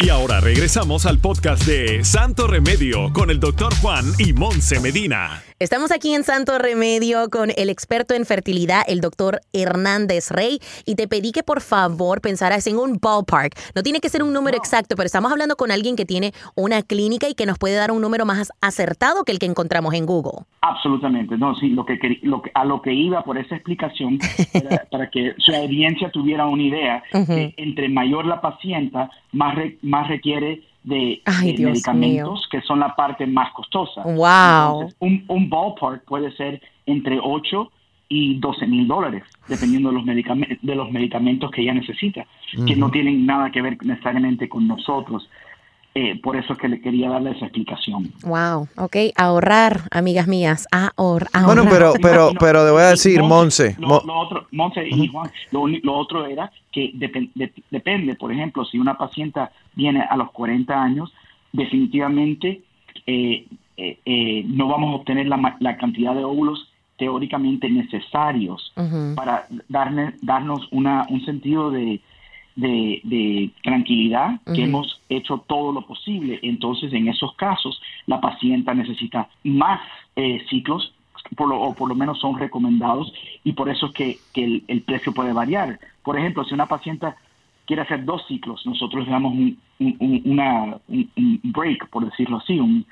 Y 0.00 0.08
ahora 0.08 0.40
regresamos 0.40 1.06
al 1.06 1.18
podcast 1.18 1.64
de 1.64 2.04
Santo 2.04 2.46
Remedio 2.46 3.12
con 3.12 3.30
el 3.30 3.40
doctor 3.40 3.74
Juan 3.80 4.04
y 4.18 4.32
Monse 4.32 4.80
Medina. 4.80 5.42
Estamos 5.62 5.92
aquí 5.92 6.14
en 6.14 6.22
Santo 6.22 6.58
Remedio 6.58 7.28
con 7.28 7.50
el 7.54 7.68
experto 7.68 8.14
en 8.14 8.24
fertilidad, 8.24 8.80
el 8.88 9.02
doctor 9.02 9.40
Hernández 9.52 10.30
Rey, 10.30 10.58
y 10.86 10.94
te 10.94 11.06
pedí 11.06 11.32
que 11.32 11.42
por 11.42 11.60
favor 11.60 12.22
pensaras 12.22 12.66
en 12.66 12.78
un 12.78 12.96
ballpark. 12.98 13.52
No 13.74 13.82
tiene 13.82 14.00
que 14.00 14.08
ser 14.08 14.22
un 14.22 14.32
número 14.32 14.56
exacto, 14.56 14.96
pero 14.96 15.04
estamos 15.04 15.30
hablando 15.30 15.56
con 15.56 15.70
alguien 15.70 15.96
que 15.96 16.06
tiene 16.06 16.32
una 16.56 16.80
clínica 16.80 17.28
y 17.28 17.34
que 17.34 17.44
nos 17.44 17.58
puede 17.58 17.74
dar 17.74 17.92
un 17.92 18.00
número 18.00 18.24
más 18.24 18.50
acertado 18.62 19.22
que 19.24 19.32
el 19.32 19.38
que 19.38 19.44
encontramos 19.44 19.92
en 19.92 20.06
Google. 20.06 20.46
Absolutamente, 20.62 21.36
no, 21.36 21.54
sí, 21.56 21.68
lo 21.68 21.84
que, 21.84 21.98
lo 22.22 22.42
a 22.54 22.64
lo 22.64 22.80
que 22.80 22.94
iba 22.94 23.22
por 23.22 23.36
esa 23.36 23.56
explicación, 23.56 24.18
para 24.90 25.10
que 25.10 25.34
su 25.36 25.54
audiencia 25.54 26.10
tuviera 26.10 26.46
una 26.46 26.62
idea, 26.62 27.02
que 27.12 27.52
entre 27.58 27.90
mayor 27.90 28.24
la 28.24 28.40
paciente, 28.40 28.96
más, 29.32 29.54
más 29.82 30.08
requiere 30.08 30.62
de, 30.82 31.22
medicamentos 31.42 32.48
que 32.50 32.60
son 32.62 32.80
la 32.80 32.94
parte 32.96 33.26
más 33.26 33.52
costosa. 33.52 34.02
Wow. 34.02 34.90
un, 34.98 35.24
un, 35.28 35.50
ballpark 35.50 36.04
puede 36.04 36.32
ser 36.32 36.60
entre 36.86 37.18
8 37.22 37.70
y 38.08 38.40
12 38.40 38.66
mil 38.66 38.88
dólares, 38.88 39.22
dependiendo 39.46 39.90
de 39.90 39.94
los, 39.94 40.04
medicamentos, 40.04 40.58
de 40.60 40.74
los 40.74 40.90
medicamentos 40.90 41.50
que 41.52 41.62
ella 41.62 41.74
necesita, 41.74 42.26
que 42.66 42.74
no 42.74 42.90
tienen 42.90 43.24
nada 43.24 43.50
que 43.52 43.62
ver 43.62 43.78
necesariamente 43.84 44.48
con 44.48 44.66
nosotros. 44.66 45.28
Eh, 45.92 46.20
por 46.22 46.36
eso 46.36 46.52
es 46.52 46.58
que 46.60 46.68
le 46.68 46.80
quería 46.80 47.10
darle 47.10 47.32
esa 47.32 47.46
explicación. 47.46 48.12
Wow, 48.22 48.68
ok, 48.76 48.96
ahorrar, 49.16 49.88
amigas 49.90 50.28
mías, 50.28 50.68
ahorrar. 50.70 51.44
Bueno, 51.44 51.64
pero, 51.68 51.94
pero, 52.00 52.30
pero 52.38 52.64
te 52.64 52.70
voy 52.70 52.82
a 52.82 52.90
decir, 52.90 53.20
Monse. 53.24 53.76
Lo, 53.80 53.96
otro, 53.96 54.46
Monse 54.52 54.86
y 54.86 55.08
Juan, 55.08 55.30
lo, 55.50 55.96
otro 55.96 56.26
era 56.26 56.52
que 56.70 56.92
depende, 56.94 58.14
por 58.14 58.32
ejemplo, 58.32 58.64
si 58.64 58.78
una 58.78 58.96
paciente 58.96 59.40
viene 59.74 60.02
a 60.08 60.16
los 60.16 60.30
40 60.30 60.80
años, 60.80 61.12
definitivamente 61.52 62.62
eh, 63.06 63.46
eh, 63.76 64.44
no 64.46 64.68
vamos 64.68 64.92
a 64.92 64.96
obtener 64.96 65.26
la, 65.26 65.56
la, 65.58 65.76
cantidad 65.76 66.14
de 66.14 66.22
óvulos 66.22 66.68
teóricamente 66.98 67.68
necesarios 67.68 68.72
para 69.16 69.48
darle, 69.68 70.14
darnos 70.22 70.68
una, 70.70 71.06
un 71.08 71.24
sentido 71.24 71.72
de, 71.72 72.00
de, 72.56 73.50
tranquilidad, 73.62 74.40
que 74.54 74.64
hemos 74.64 75.00
hecho 75.08 75.44
todo 75.46 75.72
lo 75.72 75.82
posible. 75.82 76.38
Entonces, 76.42 76.92
en 76.92 77.08
esos 77.08 77.34
casos, 77.34 77.80
la 78.06 78.20
paciente 78.20 78.74
necesita 78.74 79.28
más 79.44 79.80
eh, 80.16 80.44
ciclos, 80.48 80.92
por 81.36 81.48
lo, 81.48 81.60
o 81.60 81.74
por 81.74 81.88
lo 81.88 81.94
menos 81.94 82.18
son 82.18 82.38
recomendados, 82.38 83.12
y 83.44 83.52
por 83.52 83.68
eso 83.68 83.86
es 83.86 83.92
que, 83.92 84.18
que 84.32 84.62
el, 84.66 84.82
precio 84.82 85.12
puede 85.12 85.32
variar. 85.32 85.78
Por 86.02 86.18
ejemplo, 86.18 86.44
si 86.44 86.54
una 86.54 86.66
paciente 86.66 87.06
quiere 87.66 87.82
hacer 87.82 88.04
dos 88.04 88.26
ciclos, 88.26 88.66
nosotros 88.66 89.04
le 89.04 89.12
damos 89.12 89.32
un, 89.32 89.58
una, 90.24 90.76
un, 90.88 91.40
break, 91.44 91.88
por 91.88 92.04
decirlo 92.04 92.38
así, 92.38 92.58
un, 92.58 92.84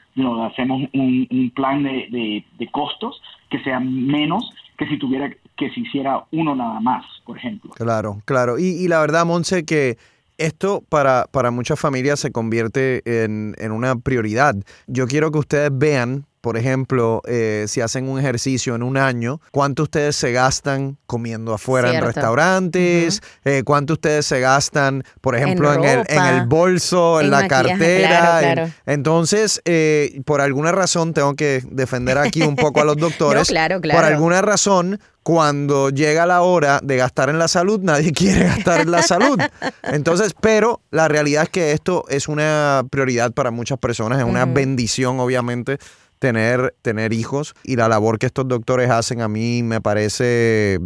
hacemos 0.42 0.88
un, 0.92 1.52
plan 1.54 1.82
de, 1.82 2.44
de, 2.58 2.66
costos 2.68 3.20
que 3.50 3.58
sea 3.64 3.80
menos 3.80 4.52
que 4.76 4.86
si 4.86 4.96
tuviera 4.96 5.30
que 5.56 5.70
se 5.70 5.80
hiciera 5.80 6.24
uno 6.30 6.54
nada 6.54 6.78
más, 6.78 7.04
por 7.28 7.36
ejemplo. 7.36 7.70
Claro, 7.74 8.22
claro. 8.24 8.58
Y, 8.58 8.88
la 8.88 9.00
verdad, 9.00 9.26
Monse, 9.26 9.66
que 9.66 9.98
esto 10.38 10.82
para, 10.88 11.26
para 11.30 11.50
muchas 11.50 11.78
familias 11.78 12.18
se 12.20 12.32
convierte 12.32 13.02
en, 13.04 13.54
en, 13.58 13.70
una 13.70 13.96
prioridad. 13.96 14.56
Yo 14.86 15.06
quiero 15.06 15.30
que 15.30 15.38
ustedes 15.38 15.68
vean 15.70 16.24
por 16.40 16.56
ejemplo, 16.56 17.22
eh, 17.26 17.66
si 17.68 17.80
hacen 17.80 18.08
un 18.08 18.18
ejercicio 18.18 18.74
en 18.74 18.82
un 18.82 18.96
año, 18.96 19.40
cuánto 19.50 19.84
ustedes 19.84 20.16
se 20.16 20.32
gastan 20.32 20.96
comiendo 21.06 21.52
afuera 21.54 21.92
en 21.94 22.02
restaurantes, 22.02 23.22
Eh, 23.44 23.62
cuánto 23.64 23.94
ustedes 23.94 24.26
se 24.26 24.40
gastan, 24.40 25.02
por 25.20 25.34
ejemplo, 25.36 25.72
en, 25.72 25.84
el, 25.84 26.04
en 26.08 26.24
el 26.24 26.46
bolso, 26.46 27.20
en, 27.20 27.26
en 27.26 27.30
la 27.30 27.40
maquillaje, 27.42 27.68
cartera. 27.68 28.08
claro, 28.08 28.40
claro. 28.54 28.72
entonces, 28.86 29.60
eh, 29.64 30.20
por 30.24 30.40
alguna 30.40 30.72
razón, 30.72 31.14
tengo 31.14 31.34
que 31.34 31.62
defender 31.70 32.18
aquí 32.18 32.42
un 32.42 32.56
poco 32.56 32.80
a 32.80 32.84
los 32.84 32.96
doctores. 32.98 33.48
No, 33.48 33.52
claro, 33.52 33.80
Por 33.80 34.04
alguna 34.04 34.42
razón, 34.42 35.00
cuando 35.22 35.90
llega 35.90 36.24
la 36.26 36.40
hora 36.42 36.80
de 36.82 36.96
gastar 36.96 37.28
en 37.28 37.38
la 37.38 37.48
salud, 37.48 37.80
nadie 37.82 38.12
quiere 38.14 38.44
gastar 38.44 38.80
en 38.80 38.90
la 38.90 39.02
salud. 39.02 39.38
Entonces, 39.82 40.34
pero 40.40 40.80
la 40.90 41.08
realidad 41.08 41.44
es 41.44 41.48
que 41.50 41.72
esto 41.72 42.04
es 42.08 42.28
una 42.28 42.82
prioridad 42.90 43.32
para 43.32 43.50
muchas 43.50 43.78
personas, 43.78 44.18
es 44.18 44.24
una 44.24 44.44
bendición, 44.46 45.20
obviamente, 45.20 45.78
tener, 46.18 46.74
tener 46.82 47.12
hijos. 47.12 47.54
Y 47.62 47.76
la 47.76 47.88
labor 47.88 48.18
que 48.18 48.26
estos 48.26 48.46
doctores 48.48 48.90
hacen 48.90 49.20
a 49.20 49.28
mí 49.28 49.62
me 49.62 49.80
parece 49.80 50.78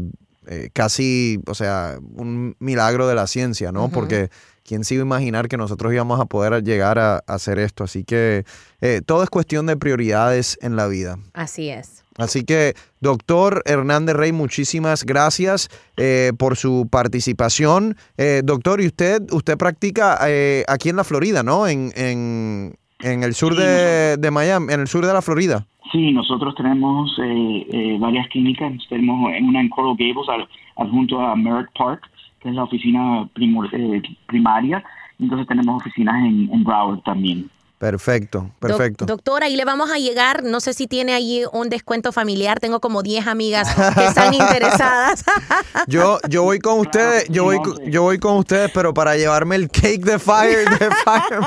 eh, 0.47 0.71
casi, 0.73 1.41
o 1.47 1.55
sea, 1.55 1.99
un 2.15 2.57
milagro 2.59 3.07
de 3.09 3.15
la 3.15 3.27
ciencia, 3.27 3.73
¿no? 3.73 3.91
Porque 3.91 4.31
quién 4.65 4.85
se 4.85 4.95
iba 4.95 5.03
a 5.03 5.07
imaginar 5.07 5.49
que 5.49 5.57
nosotros 5.57 5.93
íbamos 5.93 6.21
a 6.21 6.27
poder 6.27 6.63
llegar 6.63 6.99
a, 6.99 7.17
a 7.17 7.23
hacer 7.27 7.59
esto. 7.59 7.85
Así 7.85 8.05
que 8.05 8.45
eh, 8.81 9.01
todo 9.05 9.23
es 9.23 9.31
cuestión 9.31 9.67
de 9.67 9.77
prioridades 9.77 10.59
en 10.63 10.77
la 10.77 10.87
vida. 10.87 11.19
Así 11.35 11.69
es. 11.69 12.03
Así 12.19 12.45
que, 12.45 12.75
doctor 13.01 13.63
Hernández 13.65 14.17
Rey, 14.17 14.33
muchísimas 14.33 15.05
gracias 15.05 15.69
eh, 15.97 16.33
por 16.37 16.57
su 16.57 16.87
participación. 16.91 17.97
Eh, 18.19 18.43
doctor, 18.45 18.81
y 18.83 18.87
usted, 18.87 19.23
usted 19.33 19.57
practica 19.57 20.19
eh, 20.27 20.65
aquí 20.69 20.91
en 20.91 20.97
la 20.97 21.05
Florida, 21.05 21.43
¿no? 21.43 21.67
En, 21.67 21.93
en, 21.97 22.77
en 23.03 23.23
el 23.23 23.35
sur 23.35 23.55
Sí, 23.55 23.61
de, 23.61 24.17
de 24.17 24.31
Miami, 24.31 24.73
en 24.73 24.81
el 24.81 24.89
sur 24.89 25.05
de 25.05 25.13
la 25.13 25.23
Florida. 25.23 25.67
Sí, 25.91 26.11
nosotros 26.13 26.55
tenemos 26.55 27.15
eh, 27.23 27.67
eh, 27.71 27.97
varias 28.01 28.27
clínicas. 28.29 28.73
Tenemos 28.89 29.33
en 29.35 29.45
una 29.49 29.61
en 29.61 29.69
Coral 29.69 29.95
Gables, 29.99 30.29
al- 30.29 30.49
adjunto 30.77 31.21
a 31.21 31.37
Merritt 31.37 31.69
Park, 31.77 32.09
que 32.41 32.49
es 32.49 32.55
la 32.55 32.65
oficina 32.65 33.29
primor- 33.35 33.69
eh, 33.73 34.01
primaria. 34.27 34.83
Entonces 35.21 35.47
tenemos 35.47 35.77
oficinas 35.83 36.15
en, 36.25 36.49
en 36.53 36.65
Broward 36.65 37.01
también. 37.03 37.49
Perfecto, 37.83 38.49
perfecto. 38.61 39.07
doctora, 39.07 39.47
ahí 39.47 39.57
le 39.57 39.65
vamos 39.65 39.91
a 39.91 39.99
llegar. 39.99 40.45
No 40.45 40.61
sé 40.61 40.73
si 40.73 40.87
tiene 40.87 41.15
allí 41.15 41.43
un 41.53 41.69
descuento 41.69 42.13
familiar. 42.13 42.61
Tengo 42.61 42.79
como 42.79 43.03
10 43.03 43.27
amigas 43.27 43.75
que 43.75 44.07
están 44.07 44.33
interesadas. 44.35 45.25
Yo, 45.89 46.21
yo 46.29 46.45
voy 46.45 46.61
con 46.61 46.79
ustedes, 46.79 47.27
yo 47.29 47.43
voy, 47.43 47.59
con- 47.61 47.77
yo 47.91 48.03
voy 48.03 48.19
con 48.21 48.37
ustedes, 48.37 48.71
pero 48.73 48.95
para 48.95 49.17
llevarme 49.17 49.57
el 49.57 49.69
cake 49.69 50.05
de 50.05 50.19
fire, 50.21 50.69
de 50.79 50.91
fire. 51.05 51.41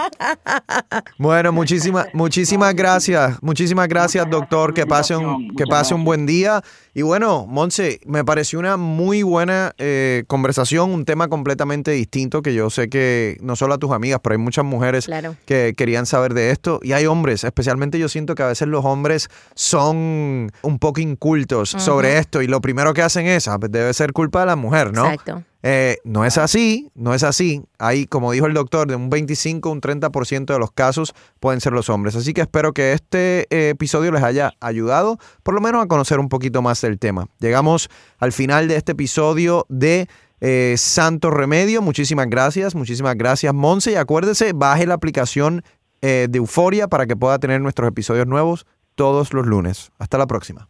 Bueno, 1.18 1.54
muchísimas, 1.54 2.08
muchísimas 2.14 2.76
gracias, 2.76 3.38
muchísimas 3.42 3.88
gracias, 3.88 4.30
doctor. 4.30 4.74
Que 4.74 4.86
pase 4.86 5.16
un, 5.16 5.56
que 5.56 5.66
pase 5.66 5.94
un 5.94 6.04
buen 6.04 6.26
día. 6.26 6.62
Y 6.98 7.02
bueno, 7.02 7.46
Monse, 7.46 8.00
me 8.06 8.24
pareció 8.24 8.58
una 8.58 8.78
muy 8.78 9.22
buena 9.22 9.74
eh, 9.78 10.24
conversación, 10.28 10.92
un 10.92 11.04
tema 11.04 11.28
completamente 11.28 11.92
distinto 11.92 12.42
que 12.42 12.54
yo 12.54 12.70
sé 12.70 12.88
que 12.88 13.38
no 13.42 13.58
solo 13.58 13.74
a 13.74 13.78
tus 13.78 13.92
amigas, 13.92 14.22
pero 14.24 14.32
hay 14.36 14.40
muchas 14.40 14.64
mujeres 14.64 15.06
Claro. 15.06 15.36
que 15.46 15.74
querían 15.76 16.06
saber 16.06 16.34
de 16.34 16.52
esto. 16.52 16.80
Y 16.82 16.94
hay 16.94 17.06
hombres, 17.06 17.44
especialmente 17.44 18.00
yo 18.00 18.08
siento 18.08 18.34
que 18.34 18.44
a 18.44 18.48
veces 18.48 18.70
los 18.70 18.86
hombres 18.86 19.28
son 19.56 20.50
un 20.62 20.80
poco 20.80 21.02
incultos 21.02 21.72
sobre 21.72 22.18
esto 22.18 22.42
y 22.42 22.48
lo 22.48 22.62
primero 22.62 22.94
que 22.94 23.02
hacen 23.02 23.28
es, 23.28 23.50
ah, 23.50 23.60
pues 23.60 23.74
debe 23.74 23.94
ser 23.94 24.14
culpa 24.14 24.40
de 24.40 24.46
la 24.46 24.56
mujer, 24.56 24.94
¿no? 24.94 25.04
Exacto. 25.12 25.44
Eh, 25.68 25.98
no 26.04 26.26
es 26.26 26.38
así, 26.38 26.92
no 26.94 27.16
es 27.16 27.24
así. 27.24 27.64
Hay, 27.80 28.06
como 28.06 28.32
dijo 28.32 28.46
el 28.46 28.54
doctor, 28.54 28.88
de 28.88 28.96
un 28.96 29.10
25 29.10 29.68
a 29.68 29.72
un 29.72 29.82
30% 29.82 30.46
de 30.46 30.60
los 30.60 30.72
casos 30.72 31.16
pueden 31.40 31.60
ser 31.60 31.74
los 31.74 31.90
hombres. 31.90 32.16
Así 32.16 32.34
que 32.34 32.42
espero 32.42 32.72
que 32.72 32.94
este 32.94 33.48
eh, 33.50 33.70
episodio 33.70 34.12
les 34.12 34.22
haya 34.22 34.54
ayudado, 34.60 35.18
por 35.42 35.56
lo 35.56 35.62
menos 35.62 35.84
a 35.84 35.88
conocer 35.88 36.20
un 36.20 36.30
poquito 36.30 36.62
más 36.62 36.82
del 36.82 37.00
tema. 37.00 37.26
Llegamos 37.40 37.90
al 38.20 38.32
final 38.32 38.68
de 38.68 38.76
este 38.76 38.92
episodio 38.92 39.66
de 39.68 40.08
eh, 40.40 40.76
Santo 40.78 41.32
Remedio. 41.32 41.82
Muchísimas 41.82 42.28
gracias, 42.28 42.76
muchísimas 42.76 43.16
gracias, 43.16 43.52
Monse. 43.52 43.94
Y 43.94 43.96
acuérdese, 43.96 44.54
baje 44.54 44.86
la 44.86 44.94
aplicación 44.94 45.64
eh, 46.04 46.28
de 46.30 46.38
Euforia 46.38 46.88
para 46.88 47.08
que 47.08 47.16
pueda 47.16 47.40
tener 47.40 47.60
nuestros 47.60 47.88
episodios 47.88 48.28
nuevos 48.28 48.68
todos 48.94 49.34
los 49.34 49.48
lunes. 49.48 49.92
Hasta 49.98 50.20
la 50.20 50.28
próxima. 50.28 50.70